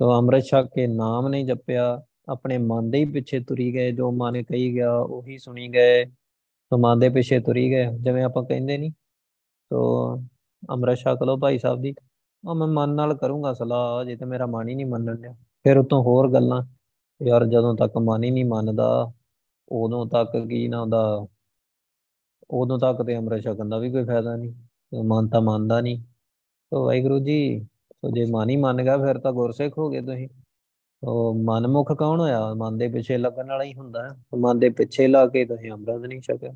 [0.00, 4.10] ਸੋ ਅੰਮ੍ਰਿਤ ਛਕ ਕੇ ਨਾਮ ਨਹੀਂ ਜਪਿਆ, ਆਪਣੇ ਮਨ ਦੇ ਹੀ ਪਿੱਛੇ ਤੁਰੀ ਗਏ, ਜੋ
[4.12, 8.78] ਮਨ ਕਹੀ ਗਿਆ, ਉਹੀ ਸੁਣੀ ਗਏ, ਸੋ ਮਨ ਦੇ ਪਿੱਛੇ ਤੁਰੀ ਗਏ, ਜਿਵੇਂ ਆਪਾਂ ਕਹਿੰਦੇ
[8.78, 8.90] ਨਹੀਂ
[9.70, 10.16] ਸੋ
[10.62, 11.94] ਅੰਮ੍ਰਿਤ ਛਕ ਲਓ ਭਾਈ ਸਾਹਿਬ ਦੀ।
[12.44, 15.78] ਉਹ ਮੈਂ ਮਨ ਨਾਲ ਕਰੂੰਗਾ ਸਲਾਹ, ਜੇ ਤੇ ਮੇਰਾ ਮਨ ਹੀ ਨਹੀਂ ਮੰਨਣ ਡਿਆ। ਫਿਰ
[15.78, 16.62] ਉਤੋਂ ਹੋਰ ਗੱਲਾਂ,
[17.22, 19.12] ਯਾਰ ਜਦੋਂ ਤੱਕ ਮਨ ਹੀ ਨਹੀਂ ਮੰਨਦਾ,
[19.68, 21.26] ਉਦੋਂ ਤੱਕ ਕੀ ਨਾ ਹੁੰਦਾ।
[22.50, 24.54] ਉਦੋਂ ਤੱਕ ਤੇ ਅੰਮ੍ਰਿਤ ਛਕਣ ਦਾ ਵੀ ਕੋਈ ਫਾਇਦਾ ਨਹੀਂ
[25.04, 25.98] ਮਨ ਤਾਂ ਮੰਨਦਾ ਨਹੀਂ।
[26.70, 27.66] ਤੋ ਵਾਹਿਗੁਰੂ ਜੀ,
[28.02, 30.28] ਤੋ ਜੇ ਮਨ ਹੀ ਮੰਨ ਗਿਆ, ਫਿਰ ਤਾਂ ਗੁਰਸਿੱਖ ਹੋ ਗਏ ਤੁਸੀਂ।
[31.02, 32.54] ਤੋ ਮਨਮੁਖ ਕੌਣ ਹੋਇਆ?
[32.54, 36.00] ਮਨ ਦੇ ਪਿੱਛੇ ਲੱਗਣ ਵਾਲਾ ਹੀ ਹੁੰਦਾ ਹੈ। ਮਨ ਦੇ ਪਿੱਛੇ ਲਾ ਕੇ ਤੁਸੀਂ ਅੰਮ੍ਰਿਤ
[36.00, 36.50] ਨਹੀਂ ਛਕਿਆ।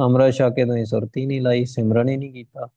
[0.00, 2.68] ਅੰਮ੍ਰਿਤ ਛਕ ਕੇ ਤੁਸੀਂ ਸੁਰਤੀ ਨਹੀਂ ਲਾਈ, ਸਿਮਰਨ ਹੀ ਨਹੀਂ ਕੀਤਾ।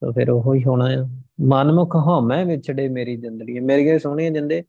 [0.00, 1.08] ਤਾਂ ਫਿਰ ਉਹੋ ਹੀ ਹੋਣਾ ਆ।
[1.40, 4.64] ਮਨਮੁਖ ਹਉਮੈ ਵਿਛੜੇ ਮੇਰੀ ਜ਼ਿੰਦਗੀ ਮੇਰੇ ਸੋਹਣੇ ਜਿੰਦੇ।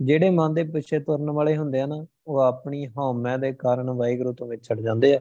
[0.00, 4.32] ਜਿਹੜੇ ਮਨ ਦੇ ਪਿੱਛੇ ਤੁਰਨ ਵਾਲੇ ਹੁੰਦੇ ਆ ਨਾ, ਉਹ ਆਪਣੀ ਹਉਮੈ ਦੇ ਕਾਰਨ ਵਾਹਿਗੁਰੂ
[4.32, 5.20] ਤੋਂ ਵਿਛੜ ਜਾਂਦੇ ਆ।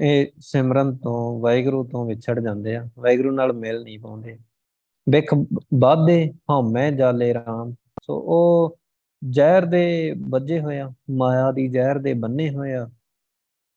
[0.00, 4.38] ਇਹ ਸਿਮਰਨ ਤੋਂ ਵਾਹਿਗੁਰੂ ਤੋਂ ਵਿਛੜ ਜਾਂਦੇ ਆ। ਵਾਹਿਗੁਰੂ ਨਾਲ ਮਿਲ ਨਹੀਂ ਪਾਉਂਦੇ।
[5.08, 5.34] ਵਿਖ
[5.74, 8.78] ਬਾਧੇ ਹਉਮੈ ਜਾਲੇ RAM ਸੋ ਉਹ
[9.28, 12.90] ਜ਼ਹਿਰ ਦੇ ਵੱਜੇ ਹੋਇਆ ਮਾਇਆ ਦੀ ਜ਼ਹਿਰ ਦੇ ਬੰਨੇ ਹੋਇਆ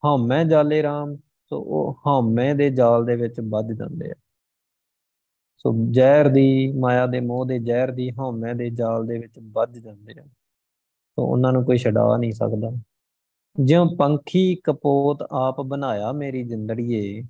[0.06, 1.18] ਹਉਮੈ ਜਾਲੇ RAM
[1.50, 4.16] ਸੋ ਉਹ ਹਉਮੈ ਦੇ ਜਾਲ ਦੇ ਵਿੱਚ ਵੱਜ ਜਾਂਦੇ ਆ।
[5.58, 9.78] ਸੋ ਜ਼ਹਿਰ ਦੀ ਮਾਇਆ ਦੇ ਮੋਹ ਦੇ, ਜ਼ਹਿਰ ਦੀ ਹਉਮੈ ਦੇ ਜਾਲ ਦੇ ਵਿੱਚ ਵੱਜ
[9.80, 12.72] ਜਾਂਦੇ ਆ। ਸੋ ਉਹਨਾਂ ਨੂੰ ਕੋਈ ਛਡਾ ਨਹੀਂ ਸਕਦਾ।
[13.60, 17.24] ਜਿਉ ਪੰਖੀ ਕਪੋਤ ਆਪ ਬਣਾਇਆ ਮੇਰੀ ਜਿੰਦੜੀਏ,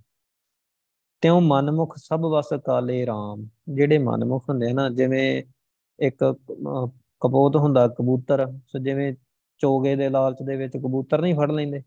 [1.21, 5.43] ਤਿਉ ਮਨਮੁਖ ਸਭ ਵਸ ਕਾਲੇ RAM ਜਿਹੜੇ ਮਨਮੁਖ ਹੁੰਦੇ ਨਾ, ਜਿਵੇਂ
[5.99, 6.36] ਇੱਕ
[7.21, 9.13] ਕਪੋਤ ਹੁੰਦਾ ਕਬੂਤਰ, ਸੋ ਜਿਵੇਂ
[9.58, 11.82] ਚੋਗੇ ਦੇ ਲਾਲਚ ਦੇ ਵਿੱਚ ਕਬੂਤਰ ਨਹੀਂ ਫੜ ਲੈਂਦੇ।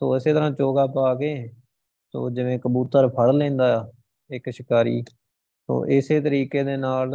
[0.00, 1.48] ਸੋ ਇਸੇ ਤਰ੍ਹਾਂ ਚੋਗਾ ਪਾ ਕੇ,
[2.14, 3.90] ਸੋ ਜਿਵੇਂ ਕਬੂਤਰ ਫੜ ਲੈਂਦਾ ਆ,
[4.30, 5.02] ਇੱਕ ਸ਼ਿਕਾਰੀ,
[5.68, 7.12] ਸੋ ਇਸੇ ਤਰੀਕੇ ਦੇ ਨਾਲ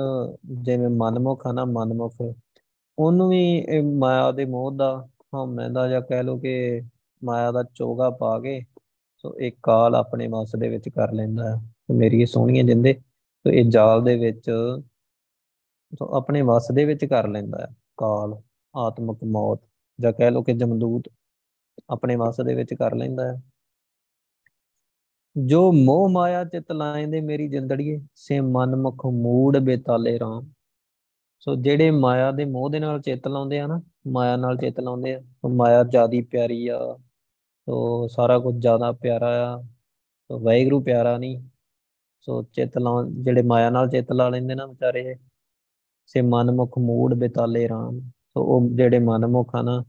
[0.64, 2.16] ਜਿਵੇਂ ਮਨਮੁਖ ਆ ਨਾ ਮਨਮੁਖ,
[2.98, 6.82] ਉਹਨੂੰ ਵੀ ਮਾਇਆ ਦੇ ਮੋਹ ਦਾ, ਹਉਮੈ ਦਾ ਜਾਂ ਕਹਿ ਲੋ ਕਿ
[7.22, 8.60] ਮਾਇਆ ਦਾ ਚੋਗਾ ਪਾ ਕੇ,
[9.18, 13.70] ਸੋ ਇੱਕ ਕਾਲ ਆਪਣੇ ਵਸ ਦੇ ਵਿੱਚ ਕਰ ਲੈਂਦਾ ਹੈ ਮੇਰੀ ਸੋਹਣੀਆਂ ਜਿੰਦੇ, ਸੋ ਇਹ
[13.70, 14.50] ਜਾਲ ਦੇ ਵਿੱਚ,
[15.94, 18.42] ਸੋ ਆਪਣੇ ਵਸ ਦੇ ਵਿੱਚ ਕਰ ਲੈਂਦਾ ਹੈ ਕਾਲ,
[18.74, 19.62] ਆਤਮਿਕ ਮੌਤ
[20.00, 21.10] ਜਾਂ ਕਹਿ ਲੋ ਕਿ ਜਮਦੂਤ।
[21.90, 23.42] ਆਪਣੇ ਵਸ ਦੇ ਵਿੱਚ ਕਰ ਲੈਂਦਾ ਹੈ।
[25.36, 30.52] ਜੋ ਮੋਹ ਮਾਇਆ ਚਿਤ ਲਾਇਂਦੇ ਮੇਰੀ ਜਿੰਦੜੀਏ, ਸੇ ਮਨਮੁਖ ਮੂੜ ਬੇਤਾਲੇ ਰਾਮ।
[31.40, 35.14] ਸੋ ਜਿਹੜੇ ਮਾਇਆ ਦੇ ਮੋਹ ਦੇ ਨਾਲ ਚਿੱਤ ਲਾਉਂਦੇ ਆ ਨਾ, ਮਾਇਆ ਨਾਲ ਚਿੱਤ ਲਾਉਂਦੇ
[35.16, 36.98] ਆ ਉਹ ਮਾਇਆ ਜਿਆਦੀ ਪਿਆਰੀ ਆ,
[37.70, 39.62] ਸੋ ਸਾਰਾ ਕੁਝ ਜ਼ਿਆਦਾ ਪਿਆਰਾ ਆ,
[40.30, 41.50] ਸੋ ਵਾਹਿਗੁਰੂ ਪਿਆਰਾ ਨਹੀਂ।
[42.22, 45.16] ਸੋ ਚਿੱਤ ਲਾ ਜਿਹੜੇ ਮਾਇਆ ਨਾਲ ਚਿੱਤ ਲਾ ਲੈਂਦੇ ਨਾ ਵਿਚਾਰੇ,
[46.06, 49.84] ਸੇ ਮਨਮੁਖ ਮੂੜ ਬੇਤਾਲੇ ਰਾਮ। ਸੋ ਉਹ ਜਿਹੜੇ ਮਨਮੁਖ ਆ ਨਾ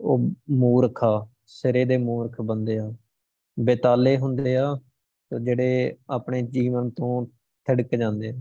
[0.00, 2.92] ਉਹ ਮੂਰਖਾ ਸਿਰੇ ਦੇ ਮੂਰਖ ਬੰਦੇ ਆ।
[3.60, 4.74] ਬੇਤਾਲੇ ਹੁੰਦੇ ਆ
[5.30, 7.26] ਤੇ ਜਿਹੜੇ ਆਪਣੇ ਜੀਵਨ ਤੋਂ
[7.64, 8.34] ਥੜਕ ਜਾਂਦੇ ਆ।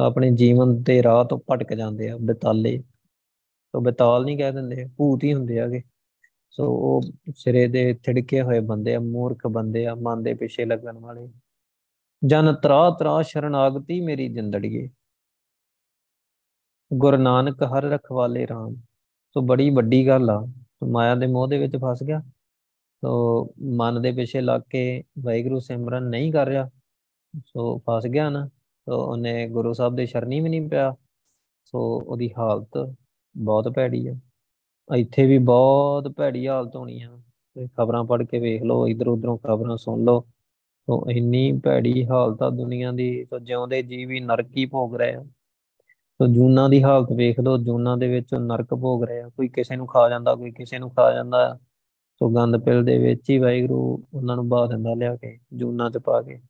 [0.00, 2.82] ਆਪਣੇ ਜੀਵਨ ਦੇ ਰਾਹ ਤੋਂ ਭਟਕ ਜਾਂਦੇ ਆ ਬੇਤਾਲੇ।
[3.72, 5.82] ਤੋਂ ਬੇਤਾਲ ਨਹੀਂ ਕਹਿ ਦਿੰਦੇ, ਭੂਤ ਹੀ ਹੁੰਦੇ ਆਗੇ
[6.50, 7.02] ਸੋ ਉਹ
[7.36, 11.28] ਸਿਰੇ ਦੇ ਥੜਕੇ ਹੋਏ ਬੰਦੇ ਆ, ਮੂਰਖ ਬੰਦੇ ਆ, ਮਨ ਦੇ ਪਿੱਛੇ ਲੱਗਣ ਵਾਲੇ।
[12.24, 14.88] ਜਨ ਤਰਾ ਤਰਾ ਸ਼ਰਨਾਗਤੀ ਮੇਰੀ ਜਿੰਦੜੀਏ।
[16.94, 18.76] ਗੁਰੂ ਨਾਨਕ ਹਰ ਰਖਵਾਲੇ RAM
[19.34, 20.48] ਸੋ ਬੜੀ ਵੱਡੀ ਗੱਲ ਆ।
[20.88, 22.20] ਮਾਇਆ ਦੇ ਮੋਹ ਦੇ ਵਿੱਚ ਫਸ ਗਿਆ।
[23.04, 26.70] ਸੋ ਮਨ ਦੇ ਪਿੱਛੇ ਲੱਗ ਕੇ ਵਾਹਿਗੁਰੂ ਸਿਮਰਨ ਨਹੀਂ ਕਰ ਰਿਹਾ।
[27.46, 28.46] ਸੋ ਫਸ ਗਿਆ ਨਾ।
[28.88, 30.96] ਸੋ ਉਹਨੇ ਗੁਰੂ ਸਾਹਿਬ ਦੇ ਸ਼ਰਨੀ ਵੀ ਨਹੀਂ ਪਿਆ।
[31.64, 32.96] ਸੋ ਉਹਦੀ ਹਾਲਤ
[33.36, 34.14] ਬਹੁਤ ਭੈੜੀ ਆ।
[34.96, 37.18] ਇੱਥੇ ਵੀ ਬਹੁਤ ਭੈੜੀ ਹਾਲਤ ਹੋਣੀ ਆ।
[37.54, 40.20] ਤੇ ਖਬਰਾਂ ਪੜ੍ਹ ਕੇ ਵੇਖ ਲਓ ਇਧਰ ਉਧਰੋਂ ਖਬਰਾਂ ਸੁਣ ਲਓ।
[40.86, 45.14] ਸੋ ਇੰਨੀ ਭੈੜੀ ਹਾਲਤ ਆ ਦੁਨੀਆ ਦੀ। ਸੋ ਜਿਉਂਦੇ ਜੀਵ ਵੀ ਨਰਕ ਹੀ ਭੋਗ ਰਹੇ
[45.14, 45.24] ਆ।
[46.22, 49.76] ਸੋ ਜੂਨਾਂ ਦੀ ਹਾਲਤ ਵੇਖ ਲਓ, ਜੂਨਾਂ ਦੇ ਵਿੱਚ ਨਰਕ ਭੋਗ ਰਹੇ ਆ, ਕੋਈ ਕਿਸੇ
[49.76, 51.58] ਨੂੰ ਖਾ ਜਾਂਦਾ, ਕੋਈ ਕਿਸੇ ਨੂੰ ਖਾ ਜਾਂਦਾ
[52.18, 55.98] ਸੋ ਗੰਦ ਪਿਲ ਦੇ ਵਿੱਚ ਹੀ ਵਾਹਿਗੁਰੂ ਉਹਨਾਂ ਨੂੰ ਬਾਹ ਦਿੰਦਾ ਲਿਆ ਕੇ, ਜੂਨਾਂ 'ਚ
[55.98, 56.40] ਪਾ ਕੇ,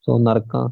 [0.00, 0.68] ਸੋ ਨਰਕਾਂ,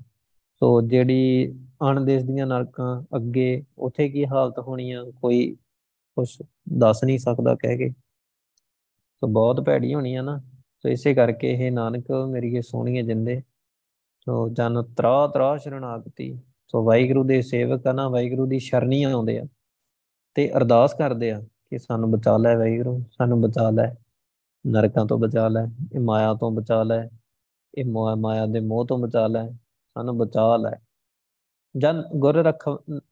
[0.61, 1.55] ਸੋ ਜਿਹੜੀ
[1.91, 5.57] ਅਣਦੇਸ ਦੀਆਂ ਨਰਕਾਂ ਅੱਗੇ ਉੱਥੇ ਕੀ ਹਾਲਤ ਹੋਣੀ ਆ, ਕੋਈ
[6.17, 7.91] ਕੁਝ ਦੱਸ ਨਹੀਂ ਸਕਦਾ ਕਹਿ ਕੇ।
[9.21, 10.39] ਸੋ ਬਹੁਤ ਭੈੜੀ ਹੋਣੀ ਆ ਨਾ,
[10.79, 13.43] ਸੋ ਇਸੇ ਕਰਕੇ ਇਹ ਨਾਨਕ ਮੇਰੀ ਇਹ ਸੋਹਣੀਏ ਜਿੰਦੇ।
[14.21, 19.38] ਸੋ ਜਨ ਤਰਾ ਤਰਾ ਸ਼ਰਨਾਗਤੀ। ਸੋ ਵਾਹਿਗੁਰੂ ਦੇ ਸੇਵਕ ਆ ਨਾ, ਵਾਹਿਗੁਰੂ ਦੀ ਸ਼ਰਨੀ ਆਉਂਦੇ
[19.38, 19.46] ਆ
[20.37, 23.94] ਤੇ ਅਰਦਾਸ ਕਰਦੇ ਆ ਕਿ ਸਾਨੂੰ ਬਚਾ ਲੈ ਵਾਹਿਗੁਰੂ, ਸਾਨੂੰ ਬਚਾ ਲੈ,
[24.64, 27.02] ਨਰਕਾਂ ਤੋਂ ਬਚਾ ਲੈ, ਇਹ ਮਾਇਆ ਤੋਂ ਬਚਾ ਲੈ,
[27.74, 27.85] ਇਹ
[28.16, 29.46] ਮਾਇਆ ਦੇ ਮੋਹ ਤੋਂ ਬਚਾ ਲੈ,
[29.96, 30.70] ਸਾਨੂੰ ਬਚਾ ਲੈ।
[31.74, 32.68] ਜਨ ਗੁਰ ਰਖ,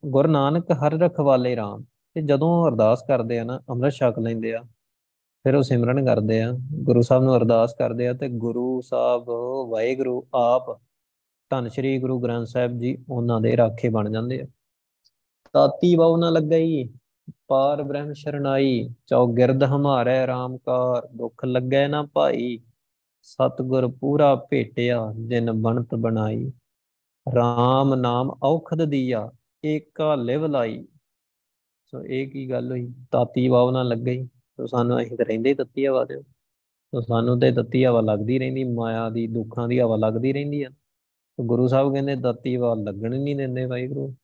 [0.07, 1.83] ਗੁਰ ਨਾਨਕ ਹਰ ਰਖਵਾਲੇ RAM
[2.17, 4.63] ਤੇ ਜਦੋਂ ਅਰਦਾਸ ਕਰਦੇ ਆ ਨਾ, ਅੰਮ੍ਰਿਤ ਛਕ ਲੈਂਦੇ ਆ,
[5.45, 6.53] ਫਿਰ ਉਹ ਸਿਮਰਨ ਕਰਦੇ ਆ,
[6.85, 9.31] ਗੁਰੂ ਸਾਹਿਬ ਨੂੰ ਅਰਦਾਸ ਕਰਦੇ ਆ ਤੇ ਗੁਰੂ ਸਾਹਿਬ,
[9.71, 10.79] ਵਾਹਿਗੁਰੂ ਆਪ
[11.55, 14.47] ਧੰਨ ਸ਼੍ਰੀ ਗੁਰੂ ਗ੍ਰੰਥ ਸਾਹਿਬ ਜੀ ਉਹਨਾਂ ਦੇ ਰਾਖੇ ਬਣ ਜਾਂਦੇ ਆ।
[15.53, 16.89] ਤਾਤੀ ਬਾਉ ਨਾ ਲੱਗਈ,
[17.47, 22.59] ਪਾਰ ਬ੍ਰਹਮ ਸ਼ਰਨਾਈ ਚੌਗਿਰਦ ਹਮਾਰੇ ਰਾਮਕਾਰ, ਦੁੱਖ ਲੱਗੈ ਨਾ ਭਾਈ,
[23.23, 26.53] ਸਤਗੁਰ ਪੂਰਾ ਭੇਟਿਆ, ਜਿਨ ਬਣਤ ਬਣਾਈ।
[27.39, 29.33] RAM ਨਾਮ ਔਖਦ ਦੀਆ,
[29.65, 30.87] ਏਕਾ ਲਿਵ ਲਾਈ।
[31.87, 32.93] ਸੋ ਇਹ ਕੀ ਗੱਲ ਹੋਈ?
[33.13, 37.53] ਤਾਤੀ ਬਾਉ ਨਾ ਲੱਗਈ, ਸੋ ਸਾਨੂੰ ਅਸੀਂ ਤਾਂ ਰਹਿੰਦੇ ਤੱਤੀ ਹਵਾ ਦੇ ਸੋ ਸਾਨੂੰ ਤੇ
[37.53, 40.84] ਤੱਤੀ ਹਵਾ ਲੱਗਦੀ ਰਹਿੰਦੀ, ਮਾਇਆ ਦੀ, ਦੁੱਖਾਂ ਦੀ ਹਵਾ ਲੱਗਦੀ ਰਹਿੰਦੀ ਆ। ਸੋ
[41.41, 44.15] ਗੁਰੂ ਸਾਹਿਬ ਕਹਿੰਦੇ ਤੱਤੀ ਹਵਾ ਲੱਗਣ ਨਹੀਂ ਦਿੰਦੇ ਵਾਹਿਗੁਰੂ।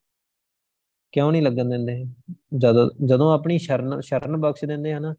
[1.12, 2.04] ਕਿਉਂ ਨਹੀਂ ਲੱਗਣ ਦਿੰਦੇ?
[2.58, 5.14] ਜਦੋਂ ਜਦੋਂ ਆਪਣੀ ਸ਼ਰਨ ਸ਼ਰਨ ਬਖਸ਼ ਦਿੰਦੇ ਹਨ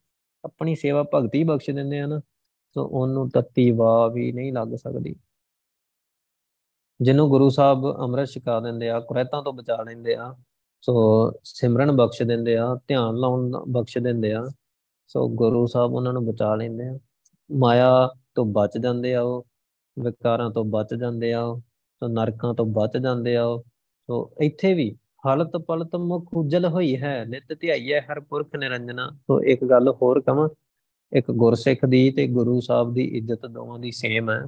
[0.46, 2.20] ਆਪਣੀ ਸੇਵਾ ਭਗਤੀ ਬਖਸ਼ ਦਿੰਦੇ ਹਨ
[2.74, 5.16] ਸੋ ਉਹਨੂੰ ਤੱਤੀ ਹਵਾ ਵੀ ਨਹੀਂ ਲੱਗ ਸਕਦੀ।
[7.02, 10.36] ਜਿਹਨੂੰ ਗੁਰੂ ਸਾਹਿਬ ਅੰਮ੍ਰਿਤ ਛਕਾ ਦਿੰਦੇ ਆ, ਕੁਰੈਤਾਂ ਤੋਂ ਬਚਾ ਲੈਂਦੇ ਆ,
[10.82, 14.50] ਸੋ ਸਿਮਰਨ ਬਖਸ਼ ਦਿੰਦੇ ਆ, ਧਿਆਨ ਲਾਉਣ ਬਖਸ਼ ਦਿੰਦੇ ਆ,
[15.08, 17.00] ਸੋ ਗੁਰੂ ਸਾਹਿਬ ਉਹਨਾਂ ਨੂੰ ਬਚਾ ਲੈਂਦੇ ਆ।
[17.52, 19.48] ਮਾਇਆ ਤੋਂ ਬਚ ਜਾਂਦੇ ਆ ਉਹ,
[20.00, 21.62] ਵਿਕਾਰਾਂ ਤੋਂ ਬਚ ਜਾਂਦੇ ਆ
[22.02, 23.46] ਸੋ ਨਰਕਾਂ ਤੋਂ ਬਚ ਜਾਂਦੇ ਆ
[24.10, 24.90] ਸੋ ਇੱਥੇ ਵੀ
[25.26, 30.22] ਹਾਲਤ ਪਲਤ ਮੁਖ ਉਜਲ ਹੋਈ ਹੈ, ਨਿਤ ਧਿਆਈਐ ਹਰ ਪੁਰਖ ਨਿਰੰਜਨਾ। ਸੋ ਇੱਕ ਗੱਲ ਹੋਰ
[30.22, 30.48] ਕਹਾਂ,
[31.12, 34.42] ਇੱਕ ਗੁਰਸਿੱਖ ਦੀ ਤੇ ਗੁਰੂ ਸਾਹਿਬ ਦੀ ਇੱਜ਼ਤ ਦੋਵਾਂ ਦੀ ਸੇਮ ਹੈ।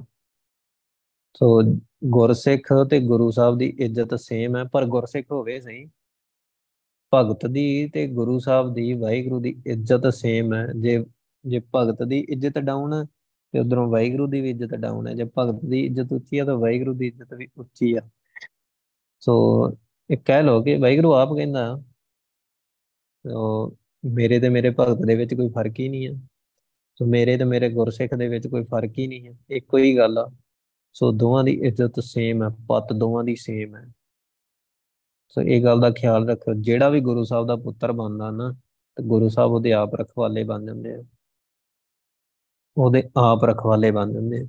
[1.36, 1.62] ਸੋ
[2.06, 5.84] ਗੁਰਸਿੱਖ ਤੇ ਗੁਰੂ ਸਾਹਿਬ ਦੀ ਇੱਜ਼ਤ ਸੇਮ ਹੈ, ਪਰ ਗੁਰਸਿੱਖ ਹੋਵੇ ਸਹੀ।
[7.12, 11.04] ਭਗਤ ਦੀ ਤੇ ਗੁਰੂ ਸਾਹਿਬ ਦੀ ਵਾਹਿਗੁਰੂ ਦੀ ਇੱਜ਼ਤ ਸੇਮ ਹੈ। ਜੇ
[11.44, 13.04] ਜੇ ਭਗਤ ਦੀ ਇੱਜ਼ਤ ਡਾਊਨ
[13.54, 16.56] ਤੇ ਉਧਰੋਂ ਵਾਹਿਗੁਰੂ ਦੀ ਵੀ ਇੱਜ਼ਤ ਡਾਊਨ ਹੈ, ਜੇ ਭਗਤ ਦੀ ਇੱਜ਼ਤ ਉੱਚੀ ਹੈ ਤਾਂ
[16.56, 18.00] ਵਾਹਿਗੁਰੂ ਦੀ ਇੱਜ਼ਤ ਵੀ ਉੱਚੀ ਆ।
[19.20, 19.72] ਸੋ
[20.10, 21.82] ਇਹ ਕਹਿ ਲੋ ਕਿ ਵਾਹਿਗੁਰੂ ਆਪ ਕਹਿੰਦਾ
[23.34, 26.12] ਉਹ ਮੇਰੇ ਤੇ ਮੇਰੇ ਭਗਤ ਦੇ ਵਿੱਚ ਕੋਈ ਫ਼ਰਕ ਹੀ ਨਹੀਂ ਹੈ।
[26.98, 30.18] ਸੋ ਮੇਰੇ ਤੇ ਮੇਰੇ ਗੁਰਸਿੱਖ ਦੇ ਵਿੱਚ ਕੋਈ ਫ਼ਰਕ ਹੀ ਨਹੀਂ ਹੈ। ਇੱਕੋ ਹੀ ਗੱਲ
[30.18, 30.30] ਆ।
[30.92, 33.92] ਸੋ ਦੋਵਾਂ ਦੀ ਇੱਜ਼ਤ ਸੇਮ ਹੈ, ਪਤ ਦੋਵਾਂ ਦੀ ਸੇਮ ਹੈ।
[35.28, 38.54] ਸੋ ਇਹ ਗੱਲ ਦਾ ਖਿਆਲ ਰੱਖੋ ਜਿਹੜਾ ਵੀ ਗੁਰੂ ਸਾਹਿਬ ਦਾ ਪੁੱਤਰ ਬਣਦਾ ਨਾ,
[38.96, 41.02] ਤੇ ਗੁਰੂ ਸਾਹਿਬ ਉਹਦੇ ਆਪ ਰਖਵਾਲੇ ਬਣ ਜਾਂਦੇ ਆ।
[42.76, 44.46] ਉਹਦੇ ਆਪ ਰਖਵਾਲੇ ਬਣ ਜਾਂਦੇ ਆ।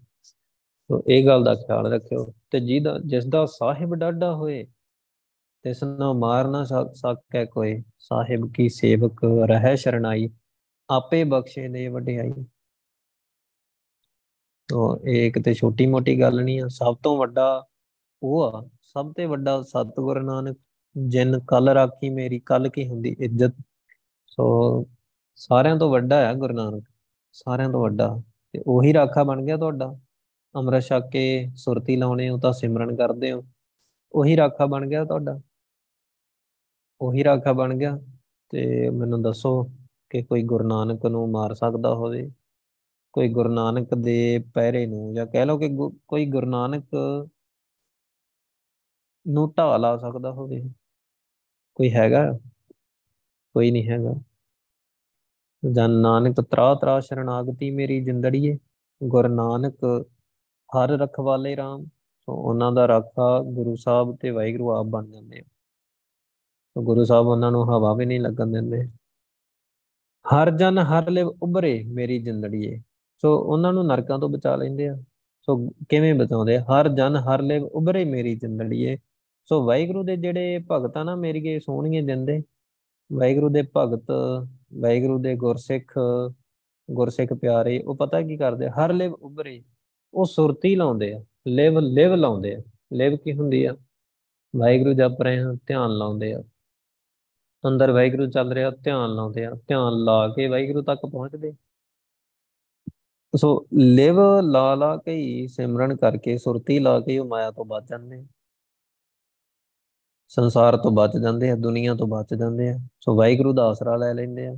[0.90, 4.64] ਸੋ ਇਹ ਗੱਲ ਦਾ ਖਿਆਲ ਰੱਖਿਓ। ਤੇ ਜਿਹਦਾ ਜਿਸ ਦਾ ਸਾਹਿਬ ਡਾਢਾ ਹੋਏ,
[5.64, 6.64] ਤਿਸ ਨੂੰ ਮਾਰ ਨਾ
[6.96, 10.30] ਸਕੈ ਕੋਈ ਸਾਹਿਬ ਕੀ ਸੇਵਕ ਰਹਿ ਸ਼ਰਨਾਈ
[10.90, 12.32] ਆਪੇ ਬਖਸ਼ੇ ਦੇ ਵਡਿਆਈ।
[14.70, 17.66] ਤੋ ਇਹ ਕਿਤੇ ਛੋਟੀ ਮੋਟੀ ਗੱਲ ਨਹੀਂ ਆ, ਸਭ ਤੋਂ ਵੱਡਾ
[18.24, 20.58] ਉਹ ਆ, ਸਭ ਤੋਂ ਵੱਡਾ ਸਤਿਗੁਰ ਨਾਨਕ,
[20.96, 23.54] ਜਿਨ ਕਲ ਰਾਖੀ ਮੇਰੀ, ਕਲ ਕੀ ਹੁੰਦੀ ਇੱਜ਼ਤ।
[24.28, 24.86] ਸੋ
[25.36, 26.84] ਸਾਰਿਆਂ ਤੋਂ ਵੱਡਾ ਹੈ ਗੁਰੂ ਨਾਨਕ।
[27.36, 28.21] ਸਾਰਿਆਂ ਤੋਂ ਵੱਡਾ
[28.54, 30.00] ਤੇ ਉਹੀ ਰਾਖਾ ਬਣ ਗਿਆ ਤੁਹਾਡਾ।
[30.56, 33.43] ਅੰਮ੍ਰਿਤ ਛਕ ਕੇ ਸੁਰਤੀ ਲਾਉਣੇ ਹੋ ਤਾਂ ਸਿਮਰਨ ਕਰਦੇ ਹੋ।
[34.12, 35.39] ਉਹੀ ਰਾਖਾ ਬਣ ਗਿਆ ਤੁਹਾਡਾ।
[37.02, 38.00] ਉਹੀ ਰਾਖਾ ਬਣ ਗਿਆ
[38.50, 39.63] ਤੇ ਮੈਨੂੰ ਦੱਸੋ
[40.10, 42.32] ਕਿ ਕੋਈ ਗੁਰੂ ਨਾਨਕ ਨੂੰ ਮਾਰ ਸਕਦਾ ਹੋਵੇ?
[43.13, 45.69] ਕੋਈ ਗੁਰੂ ਨਾਨਕ ਦੇ ਪਹਿਰੇ ਨੂੰ ਜਾਂ ਕਹਿ ਲਓ ਕਿ
[46.08, 46.86] ਕੋਈ ਗੁਰੂ ਨਾਨਕ
[49.28, 50.69] ਨੂੰ ਢਾ ਲਾ ਸਕਦਾ ਹੋਵੇ?
[51.76, 52.39] ਕੋਈ ਹੈਗਾ?
[53.54, 54.35] ਕੋਈ ਨਹੀਂ ਹੈਗਾ।
[55.71, 58.58] ਜਨ ਨਾਨਕ ਤਰਾ ਤਰਾ ਸ਼ਰਨਾਗਤੀ ਮੇਰੀ ਜਿੰਦੜੀਏ,
[59.04, 60.06] ਗੁਰ ਨਾਨਕ
[60.78, 61.86] ਹਰ ਰਖਵਾਲੇ RAM
[62.19, 65.41] ਸੋ ਉਹਨਾਂ ਦਾ ਰਾਖਾ ਗੁਰੂ ਸਾਹਿਬ ਤੇ ਵਾਹਿਗੁਰੂ ਆਪ ਬਣ ਜਾਂਦੇ ਆ।
[66.73, 68.88] ਸੋ ਗੁਰੂ ਸਾਹਿਬ ਉਹਨਾਂ ਨੂੰ ਹਵਾ ਵੀ ਨਹੀਂ ਲੱਗਣ ਦਿੰਦੇ।
[70.36, 72.82] ਹਰ ਜਨ ਹਰ ਲਿਵ ਉਭਰੇ ਮੇਰੀ ਜਿੰਦੜੀਏ।
[73.17, 74.97] ਸੋ ਉਹਨਾਂ ਨੂੰ ਨਰਕਾਂ ਤੋਂ ਬਚਾ ਲੈਂਦੇ ਆ।
[75.41, 78.97] ਸੋ ਕਿਵੇਂ ਬਚਾਉਂਦੇ ਹਰ ਜਨ ਹਰ ਲਿਵ ਉਭਰੇ ਮੇਰੀ ਜਿੰਦੜੀਏ।
[79.45, 82.43] ਸੋ ਵਾਹਿਗੁਰੂ ਦੇ ਜਿਹੜੇ ਭਗਤ ਆ ਨਾ ਮੇਰੀਏ ਸੋਹਣੀਏ ਦਿੰਦੇ
[83.13, 84.08] ਵਾਹਿਗੁਰੂ ਦੇ ਭਗਤ
[84.82, 85.94] ਵਾਹਿਗੁਰੂ ਦੇ ਗੁਰਸਿੱਖ
[86.92, 89.64] ਗੁਰਸਿੱਖ ਪਿਆਰੇ, ਉਹ ਪਤਾ ਕੀ ਕਰਦੇ ਹਰ ਲਿਵ ਉਭਰੇ,
[90.14, 92.60] ਉਹ ਸੁਰਤੀ ਲਾਉਂਦੇ ਆ, ਲਿਵ ਲਿਵ ਲਾਉਂਦੇ ਆ।
[92.94, 93.76] ਲਿਵ ਕੀ ਹੁੰਦੀ ਆ?
[94.56, 96.44] ਵਾਹਿਗੁਰੂ ਜਪ ਰਹੇ ਹਾਂ, ਧਿਆਨ ਲਾਉਂਦੇ ਆ।
[97.64, 101.54] ਅੰਦਰ ਵਾਹਿਗੁਰੂ ਚੱਲ ਰਿਹਾ, ਧਿਆਨ ਲਾਉਂਦੇ ਆ। ਧਿਆਨ ਲਾ ਕੇ ਵਾਹਿਗੁਰੂ ਤੱਕ ਪਹੁੰਚਦੇ।
[103.36, 108.26] ਸੋ ਲਿਵ ਲਾ ਲਾ ਕੇ ਸਿਮਰਨ ਕਰਕੇ, ਸੁਰਤੀ ਲਾ ਕੇ ਉਹ ਮਾਇਆ ਤੋਂ ਬਚ ਜਾਂਦੇ
[110.28, 114.14] ਸੰਸਾਰ ਤੋਂ ਬਚ ਜਾਂਦੇ ਆ, ਦੁਨੀਆ ਤੋਂ ਬਚ ਜਾਂਦੇ ਆ। ਸੋ ਵਾਹਿਗੁਰੂ ਦਾ ਆਸਰਾ ਲੈ
[114.14, 114.56] ਲੈਂਦੇ ਆ।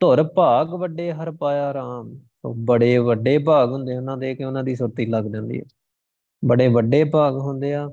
[0.00, 4.64] ਧੁਰ ਭਾਗ ਵੱਡੇ ਹਰ ਪਾਇਆ RAM ਸੋ ਬੜੇ ਵੱਡੇ ਭਾਗ ਹੁੰਦੇ ਉਹਨਾਂ ਦੇ ਕਿ ਉਹਨਾਂ
[4.64, 5.64] ਦੀ ਸੁਰਤੀ ਲੱਗ ਜਾਂਦੀ ਹੈ
[6.42, 7.88] ਬੜੇ ਵੱਡੇ ਭਾਗ ਹੁੰਦੇ ਆ,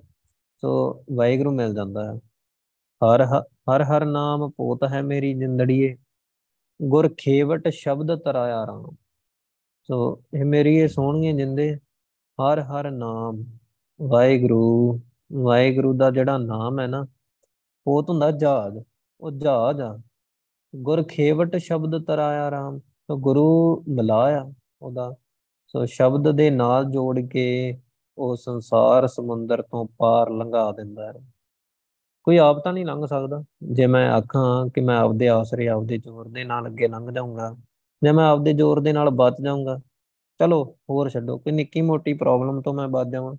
[0.64, 2.18] ਸੋ ਵਾਹਿਗੁਰੂ ਮਿਲ ਜਾਂਦਾ ਹੈ
[3.02, 3.26] ਹਰ
[3.72, 5.96] ਹਰ ਹਰ ਨਾਮ ਪੋਤ ਹੈ ਮੇਰੀ ਜਿੰਦੜੀਏ
[6.80, 8.96] ਗੁਰ ਖੇਵਟ ਸ਼ਬਦ ਤਰਾਇਆ ਰਾਮ।
[9.90, 11.76] ਸੋ ਇਹ ਮੇਰੀ ਇਹ ਸੋਹਣੀਆਂ ਜਿੰਦੇ,
[12.40, 13.44] ਹਰ ਹਰ ਨਾਮ
[14.00, 15.00] ਵਾਹਿਗੁਰੂ।
[15.34, 17.06] ਵਾਹਿਗੁਰੂ ਦਾ ਜਿਹੜਾ ਨਾਮ ਹੈ ਨਾ
[17.86, 18.80] ਪੋਤ ਹੁੰਦਾ ਜਹਾਜ਼,
[19.22, 20.00] ਉਹ ਜਹਾਜ਼ ਆ।
[20.76, 25.16] ਗੁਰ ਖੇਵਟ ਸ਼ਬਦ ਤਰਾਇਆ ਰਾਮ, ਸੋ ਗੁਰੂ ਮਿਲਾਇਆ ਉਹਦਾ।
[25.68, 27.78] ਸੋ ਸ਼ਬਦ ਦੇ ਨਾਲ ਜੋੜ ਕੇ
[28.18, 31.14] ਉਹ ਸੰਸਾਰ ਸਮੁੰਦਰ ਤੋਂ ਪਾਰ ਲੰਘਾ ਦਿੰਦਾ ਹੈ।
[32.24, 36.28] ਕੋਈ ਆਪ ਤਾਂ ਨਹੀਂ ਲੰਘ ਸਕਦਾ। ਜੇ ਮੈਂ ਆਖਾਂ ਕਿ ਮੈਂ ਆਪਦੇ ਆਸਰੇ, ਆਪਦੇ ਜ਼ੋਰ
[36.28, 37.56] ਦੇ ਨਾਲ ਅੱਗੇ ਲੰਘ ਜਾਊਂਗਾ,
[38.04, 39.80] ਜੇ ਮੈਂ ਆਪਦੇ ਜ਼ੋਰ ਦੇ ਨਾਲ ਬਚ ਜਾਊਂਗਾ,
[40.40, 43.36] ਚਲੋ ਹੋਰ ਛੱਡੋ ਕਿ ਨਿੱਕੀ ਮੋਟੀ ਪ੍ਰੋਬਲਮ ਤੋਂ ਮੈਂ ਬਚ ਜਾਵਾਂ।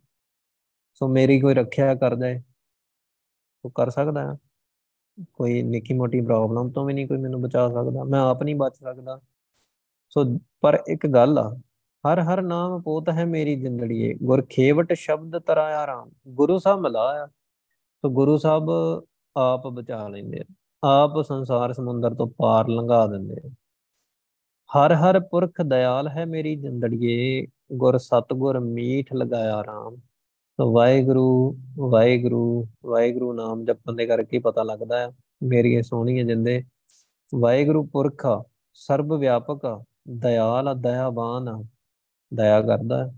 [0.95, 2.43] ਸੋ ਮੇਰੀ ਕੋਈ ਰੱਖਿਆ ਕਰਦਾ ਹੈ,
[3.65, 4.39] ਉਹ ਕਰ ਸਕਦਾ ਹੈ।
[5.35, 8.77] ਕੋਈ ਨਿੱਕੀ ਮੋਟੀ ਪ੍ਰੋਬਲਮ ਤੋਂ ਵੀ ਨਹੀਂ ਕੋਈ ਮੈਨੂੰ ਬਚਾ ਸਕਦਾ, ਮੈਂ ਆਪ ਨਹੀਂ ਬਚ
[8.77, 9.21] ਸਕਦਾ।
[10.09, 10.25] ਸੋ
[10.61, 11.57] ਪਰ ਇੱਕ ਗੱਲ ਆ,
[12.05, 17.27] ਹਰ ਹਰ ਨਾਮ ਪੋਤ ਹੈ ਮੇਰੀ ਜਿੰਦੜੀਏ, ਗੁਰ ਖੇਵਟ ਸ਼ਬਦ ਤਰਾਇਆ ਰਾਮ। ਗੁਰੂ ਸਾਹਿਬ ਮਿਲਾਇਆ
[17.27, 18.71] ਸੋ ਗੁਰੂ ਸਾਹਿਬ
[19.37, 20.45] ਆਪ ਬਚਾ ਲੈਂਦੇ ਆ,
[20.83, 23.51] ਆਪ ਸੰਸਾਰ ਸਮੁੰਦਰ ਤੋਂ ਪਾਰ ਲੰਘਾ ਦਿੰਦੇ ਆ।
[24.71, 30.10] ਹਰ ਹਰ ਪੁਰਖ ਦਿਆਲ ਹੈ ਮੇਰੀ ਜਿੰਦੜੀਏ, ਗੁਰ ਸਤਗੁਰ ਮੀਠ ਲਗਾਇਆ ਰਾਮ। ਤੋ
[30.65, 35.11] ਵਾਹਿਗੁਰੂ ਵਾਹਿਗੁਰੂ ਵਾਹਿਗੁਰੂ ਨਾਮ ਜਪਣ ਦੇ ਕਰਕੇ ਪਤਾ ਲੱਗਦਾ ਹੈ
[35.43, 36.65] ਮੇਰੀਏ ਸੋਹਣੀਆਂ ਜਿੰਦੇ,
[37.35, 38.27] ਵਾਹਿਗੁਰੂ ਪੁਰਖ
[38.75, 41.65] ਸਰਬ ਵਿਆਪਕ ਦਇਆਲ ਦਇਆਵਾਨ
[42.35, 43.13] ਦਇਆ ਕਰਦਾ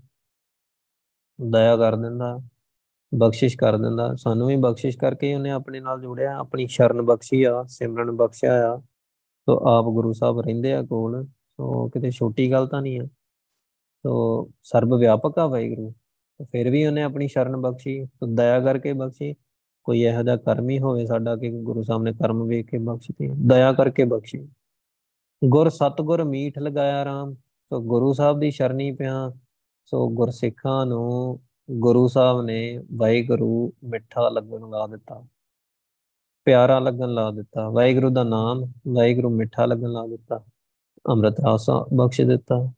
[1.51, 2.39] ਦਇਆ ਕਰ ਦਿੰਦਾ
[3.15, 7.65] ਬਖਸ਼ਿਸ਼ ਕਰ ਦਿੰਦਾ ਸਾਨੂੰ ਵੀ ਬਖਸ਼ਿਸ਼ ਕਰਕੇ ਉਹਨੇ ਆਪਣੇ ਨਾਲ ਜੋੜਿਆ, ਆਪਣੀ ਸ਼ਰਨ ਬਖਸ਼ੀ ਆ,
[7.67, 8.77] ਸਿਮਰਨ ਬਖਸ਼ਿਆ ਆ।
[9.45, 13.05] ਤੋ ਆਪ ਗੁਰੂ ਸਾਹਿਬ ਰਹਿੰਦੇ ਆ ਕੋਲ, ਸੋ ਕਿਤੇ ਛੋਟੀ ਗੱਲ ਤਾਂ ਨਹੀਂ ਆ।
[14.03, 15.93] ਤੋ ਸਰਬ ਵਿਆਪਕ ਆ ਵਾਹਿਗੁਰੂ।
[16.51, 19.33] ਫਿਰ ਵੀ ਉਹਨੇ ਆਪਣੀ ਸ਼ਰਨ ਬਖਸ਼ੀ, ਤੋ ਦਇਆ ਕਰਕੇ ਬਖਸ਼ੀ,
[19.83, 23.29] ਕੋਈ ਇਹੋ ਜਿਹਾ ਕਰਮ ਹੀ ਹੋਵੇ ਸਾਡਾ ਕਿ ਗੁਰੂ ਸਾਹਿਬ ਨੇ ਕਰਮ ਵੇਖ ਕੇ ਬਖਸ਼ੀ
[23.47, 24.47] ਦਇਆ ਕਰਕੇ ਬਖਸ਼ੀ।
[25.41, 27.33] ਗੁਰ ਸਤਗੁਰ ਮੀਠ ਲਗਾਇਆ ਰਾਮ,
[27.71, 29.31] ਸੋ ਗੁਰੂ ਸਾਹਿਬ ਦੀ ਸ਼ਰਣੀ ਪਿਆ,
[29.85, 31.39] ਸੋ ਗੁਰਸਿੱਖਾਂ ਨੂੰ
[31.71, 35.25] ਗੁਰੂ ਸਾਹਿਬ ਨੇ ਵਾਹਿਗੁਰੂ ਮਿੱਠਾ ਲੱਗਣ ਲਾ ਦਿੱਤਾ,
[36.45, 40.43] ਪਿਆਰਾ ਲੱਗਣ ਲਾ ਦਿੱਤਾ, ਵਾਹਿਗੁਰੂ ਦਾ ਨਾਮ ਵਾਹਿਗੁਰੂ ਮਿੱਠਾ ਲੱਗਣ ਲਾ ਦਿੱਤਾ,
[41.09, 42.71] ਅੰਮ੍ਰਿਤ ਰਸ ਬਖਸ਼ ਦਿੱਤਾ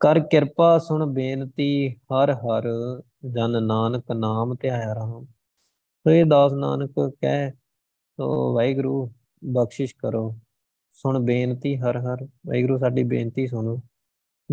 [0.00, 2.68] ਕਰ ਕਿਰਪਾ ਸੁਣ ਬੇਨਤੀ, ਹਰ ਹਰ
[3.30, 5.24] ਜਨ ਨਾਨਕ ਨਾਮ ਧਿਆਇਆ ਰਾਮ
[6.06, 7.50] ਸੋ ਇਹ ਦਾਸ ਨਾਨਕ, ਕਹਿ
[8.18, 9.12] ਸੋ ਵਾਹਿਗੁਰੂ,
[9.44, 10.38] ਬਖਸ਼ਿਸ਼ ਕਰੋ।
[10.90, 13.80] ਸੁਣ ਬੇਨਤੀ, ਹਰ ਹਰ, ਵਾਹਿਗੁਰੂ ਸਾਡੀ ਬੇਨਤੀ ਸੁਣੋ।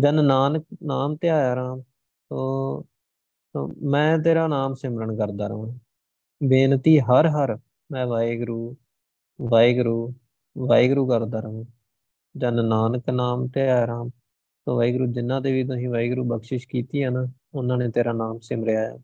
[0.00, 1.80] ਜਨ ਨਾਨਕ ਨਾਮ ਧਿਆਇਆ ਰਾਮ
[2.30, 2.82] ਸੋ
[3.54, 5.78] ਸੋ ਮੈਂ ਤੇਰਾ ਨਾਮ ਸਿਮਰਨ ਕਰਦਾ ਰਹਾਂ।
[6.44, 7.58] ਬੇਨਤੀ, ਹਰ ਹਰ,
[7.92, 8.76] ਮੈਂ ਵਾਹਿਗੁਰੂ
[9.40, 10.14] ਵਾਹਿਗੁਰੂ
[10.58, 11.64] ਵਾਹਿਗੁਰੂ ਕਰਦਾ ਰਹਾਂ।
[12.36, 14.10] ਜਨ ਨਾਨਕ ਨਾਮ ਧਿਆਇਆ ਰਾਮ
[14.68, 18.38] ਸੋ ਵਾਹਿਗੁਰੂ ਜਿਨ੍ਹਾਂ ਦੇ ਵੀ ਤੁਸੀਂ ਵਾਹਿਗੁਰੂ ਬਖਸ਼ਿਸ਼ ਕੀਤੀ ਹੈ ਨਾ, ਉਹਨਾਂ ਨੇ ਤੇਰਾ ਨਾਮ
[18.38, 18.98] ਸਿਮਰਿਆ ਹੈ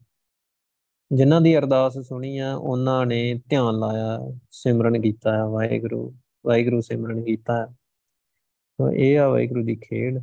[1.11, 4.19] ਜਿਨ੍ਹਾਂ ਦੀ ਅਰਦਾਸ ਸੁਣੀ ਆ, ਉਹਨਾਂ ਨੇ ਧਿਆਨ ਲਾਇਆ,
[4.51, 6.15] ਸਿਮਰਨ ਕੀਤਾ ਹੈ ਵਾਹਿਗੁਰੂ
[6.47, 7.67] ਵਾਹਿਗੁਰੂ ਸਿਮਰਨ ਕੀਤਾ ਹੈ
[8.79, 10.19] ਸੋ ਇਹ ਆ ਵਾਹਿਗੁਰੂ ਦੀ ਖੇਡ।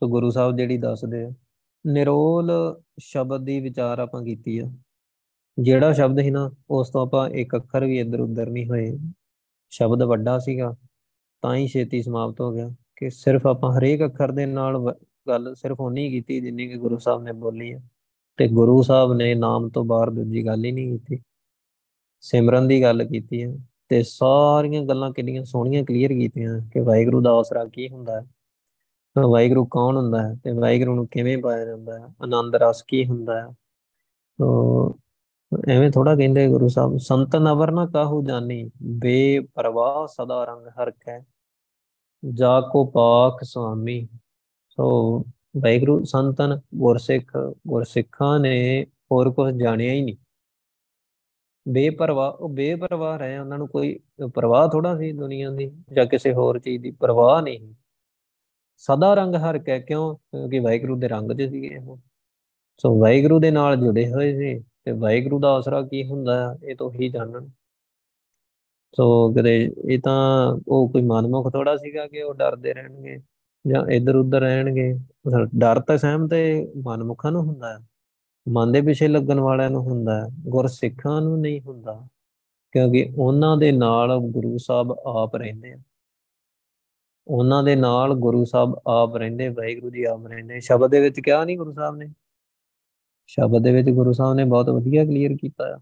[0.00, 1.30] ਸੋ ਗੁਰੂ ਸਾਹਿਬ ਜਿਹੜੀ ਦੱਸਦੇ ਆ,
[1.86, 2.52] ਨਿਰੋਲ
[3.00, 4.70] ਸ਼ਬਦ ਦੀ ਵਿਚਾਰ ਆਪਾਂ ਕੀਤੀ ਆ।
[5.58, 8.98] ਜਿਹੜਾ ਸ਼ਬਦ ਸੀ ਨਾ, ਉਸ ਤੋਂ ਆਪਾਂ ਇੱਕ ਅੱਖਰ ਵੀ ਇੱਧਰ ਉੱਧਰ ਨਹੀਂ ਹੋਏ।
[9.70, 10.74] ਸ਼ਬਦ ਵੱਡਾ ਸੀਗਾ,
[11.42, 12.70] ਤਾਂ ਹੀ ਛੇਤੀ ਸਮਾਪਤ ਹੋ ਗਿਆ।
[13.00, 14.94] ਕਿ ਸਿਰਫ ਆਪਾਂ ਹਰੇਕ ਅੱਖਰ ਦੇ ਨਾਲ
[15.28, 17.82] ਗੱਲ ਸਿਰਫ ਉਨੀ ਕੀਤੀ ਜਿੰਨੀ ਕਿ ਗੁਰੂ ਸਾਹਿਬ ਨੇ ਬੋਲੀ ਹੈ
[18.36, 21.22] ਤੇ ਗੁਰੂ ਸਾਹਿਬ ਨੇ ਨਾਮ ਤੋਂ ਬਾਹਰ ਦੂਜੀ ਗੱਲ ਹੀ ਨਹੀਂ ਕੀਤੀ।
[22.20, 23.56] ਸਿਮਰਨ ਦੀ ਗੱਲ ਕੀਤੀ ਹੈ
[23.88, 28.26] ਤੇ ਸਾਰੀਆਂ ਗੱਲਾਂ ਕਿੰਨੀਆਂ ਸੋਹਣੀਆਂ ਕਲੀਅਰ ਕੀਤੀਆਂ ਕਿ ਵਾਹਿਗੁਰੂ ਦਾ ਆਸਰਾ ਕੀ ਹੁੰਦਾ ਹੈ?
[29.28, 30.34] ਵਾਹਿਗੁਰੂ ਕੌਣ ਹੁੰਦਾ ਹੈ?
[30.44, 32.04] ਤੇ ਵਾਹਿਗੁਰੂ ਨੂੰ ਕਿਵੇਂ ਪਾਇਆ ਜਾਂਦਾ ਹੈ?
[32.22, 33.46] ਆਨੰਦ ਰਸ ਕੀ ਹੁੰਦਾ ਹੈ?
[34.38, 34.98] ਤੋ
[35.68, 41.24] ਐਵੇਂ ਥੋੜਾ ਕਹਿੰਦੇ ਗੁਰੂ ਸਾਹਿਬ, ਸੰਤ ਨਵਰ ਨਾ ਕਾਹੂ ਜਾਣੀ ਬੇਪਰਵਾਹ ਸਦਾ ਰੰਗ ਹਰ ਕੈ।
[42.24, 44.08] ਜਾ ਕੋ ਪਾਖ ਸੁਆਮੀ।
[44.68, 45.18] ਸੋ
[45.56, 50.16] ਵਾਹਿਗੁਰੂ ਸੰਤਨ ਗੁਰਸਿੱਖ, ਗੁਰਸਿੱਖਾਂ ਨੇ ਹੋਰ ਕੁਝ ਜਾਣਿਆ ਹੀ ਨਹੀਂ।
[51.68, 54.00] ਬੇਪਰਵਾਹ, ਉਹ ਬੇਪਰਵਾਹ ਰਹੇ, ਉਹਨਾਂ ਨੂੰ ਕੋਈ
[54.34, 57.74] ਪਰਵਾਹ ਥੋੜਾ ਸੀ ਦੁਨੀਆ ਦੀ ਜਾਂ ਕਿਸੇ ਹੋਰ ਚੀਜ਼ ਦੀ ਪਰਵਾਹ ਨਹੀਂ
[58.76, 60.14] ਸਦਾ ਰੰਗ ਹਰ ਕੈ ਕਿਉਂ?
[60.14, 61.98] ਕਿਉਂਕਿ ਵਾਹਿਗੁਰੂ ਦੇ ਰੰਗ 'ਚ ਸੀਗੇ ਉਹ।
[62.78, 66.92] ਸੋ ਵਾਹਿਗੁਰੂ ਦੇ ਨਾਲ ਜੁੜੇ ਹੋਏ ਸੀ ਤੇ ਵਾਹਿਗੁਰੂ ਦਾ ਆਸਰਾ ਕੀ ਹੁੰਦਾ, ਇਹ ਤੋਂ
[66.92, 67.50] ਹੀ ਜਾਣਨ।
[68.96, 73.18] ਸੋ ਕਦੇ ਇਹ ਤਾਂ ਉਹ ਕੋਈ ਮਨਮੁਖ ਥੋੜਾ ਸੀਗਾ ਕਿ ਉਹ ਡਰਦੇ ਰਹਿਣਗੇ
[73.66, 74.94] ਜਾਂ ਇੱਧਰ ਉੱਧਰ ਰਹਿਣਗੇ
[75.58, 77.86] ਡਰ ਤਾਂ ਸਹਿਮ ਤੇ ਮਨਮੁਖਾਂ ਨੂੰ ਹੁੰਦਾ। ਹੈ
[78.48, 82.06] ਮਨ ਦੇ ਪਿੱਛੇ ਲੱਗਣ ਵਾਲਿਆਂ ਨੂੰ ਹੁੰਦਾ। ਹੈ ਗੁਰਸਿੱਖਾਂ ਨੂੰ ਨਹੀਂ ਹੁੰਦਾ।
[82.72, 85.76] ਕਿਉਂਕਿ ਉਹਨਾਂ ਦੇ ਨਾਲ ਗੁਰੂ ਸਾਹਿਬ ਆਪ ਰਹਿੰਦੇ ਆ।
[87.26, 91.44] ਉਹਨਾਂ ਦੇ ਨਾਲ ਗੁਰੂ ਸਾਹਿਬ ਆਪ ਰਹਿੰਦੇ, ਵਾਹਿਗੁਰੂ ਜੀ ਆਪ ਰਹਿੰਦੇ। ਸ਼ਬਦ ਦੇ ਵਿੱਚ ਕਿਹਾ
[91.44, 92.06] ਨਹੀਂ ਗੁਰੂ ਸਾਹਿਬ ਨੇ?
[93.26, 95.80] ਸ਼ਬਦ ਦੇ ਵਿੱਚ ਗੁਰੂ ਸਾਹਿਬ ਨੇ ਬਹੁਤ ਵਧੀਆ ਕਲੀਅਰ ਕੀਤਾ ਆ।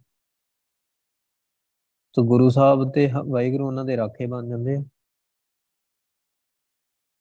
[2.14, 4.84] ਸੋ ਗੁਰੂ ਸਾਹਿਬ ਤੇ ਵਾਹਿਗੁਰੂ ਉਹਨਾਂ ਦੇ ਰਾਖੇ ਬਣ ਜਾਂਦੇ ਆ।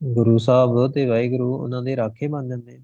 [0.03, 2.79] ਗੁਰੂ ਸਾਹਿਬ ਤੇ ਵਾਹਿਗੁਰੂ ਉਹਨਾਂ ਦੇ ਰਾਖੇ ਬਣ ਜਾਂਦੇ ਆ।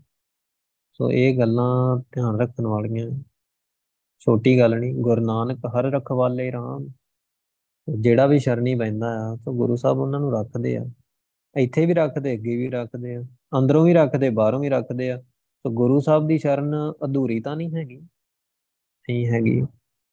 [0.94, 3.12] ਸੋ ਇਹ ਗੱਲਾਂ ਧਿਆਨ ਰੱਖਣ ਵਾਲੀਆਂ।
[4.20, 6.88] ਛੋਟੀ ਗੱਲ ਨਹੀਂ, ਗੁਰੂ ਨਾਨਕ ਹਰ ਰਖਵਾਲੇ ਰਾਮ।
[8.00, 10.86] ਜਿਹੜਾ ਵੀ ਸ਼ਰਣੀ ਪੈਂਦਾ ਆ, ਸੋ ਗੁਰੂ ਸਾਹਿਬ ਉਹਨਾਂ ਨੂੰ ਰੱਖਦੇ ਆ।
[11.58, 13.24] ਇੱਥੇ ਵੀ ਰੱਖਦੇ, ਅੱਗੇ ਵੀ ਰੱਖਦੇ ਆ।
[13.60, 15.18] ਅੰਦਰੋਂ ਵੀ ਰੱਖਦੇ, ਬਾਹਰੋਂ ਵੀ ਰੱਖਦੇ ਆ।
[15.64, 17.98] ਸੋ ਗੁਰੂ ਸਾਹਿਬ ਦੀ ਸ਼ਰਨ ਅਧੂਰੀ ਤਾਂ ਨਹੀਂ ਹੈਗੀ।
[19.10, 19.62] ਨਹੀਂ ਹੈਗੀ।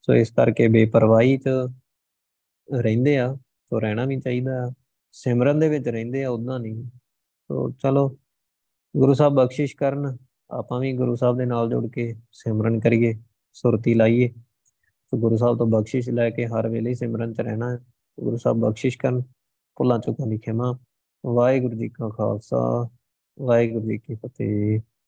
[0.02, 1.48] ਸੋ ਇਸ ਕਰਕੇ ਬੇਪਰਵਾਹੀ 'ਚ
[2.76, 4.72] ਰਹਿੰਦੇ ਆ ਸੋ ਰਹਿਣਾ ਵੀ ਚਾਹੀਦਾ।
[5.12, 6.84] ਸਿਮਰਨ ਦੇ ਵਿੱਚ ਰਹਿੰਦੇ ਆ ਉਦਾਂ ਨਹੀਂ
[7.42, 8.18] ਸੋ ਚਲੋ,
[8.96, 10.18] ਗੁਰੂ ਸਾਹਿਬ ਬਖਸ਼ਿਸ਼ ਕਰਨ,
[10.50, 13.14] ਆਪਾਂ ਵੀ ਗੁਰੂ ਸਾਹਿਬ ਦੇ ਨਾਲ ਜੁੜ ਕੇ ਸਿਮਰਨ ਕਰੀਏ,
[13.52, 14.32] ਸੁਰਤੀ ਲਾਈਏ।
[15.06, 17.78] ਸੋ ਗੁਰੂ ਸਾਹਿਬ ਤੋਂ ਬਖਸ਼ਿਸ਼ ਲੈ ਕੇ ਹਰ ਵੇਲੇ ਸਿਮਰਨ 'ਚ ਰਹਿਣਾ। ਹੈ
[18.20, 19.22] ਗੁਰੂ ਸਾਹਿਬ ਬਖਸ਼ਿਸ਼ ਕਰਨ,
[19.76, 20.78] ਭੁੱਲਾਂ ਚੁੱਕਾਂ ਦੀ ਖਿਮਾ।
[21.26, 22.88] ਵਾਹਿਗੁਰੂ ਜੀ ਕਾ ਖਾਲਸਾ,
[23.40, 24.80] ਵਾਹਿਗੁਰੂ ਜੀ ਕੀ ਫਤਿਹ।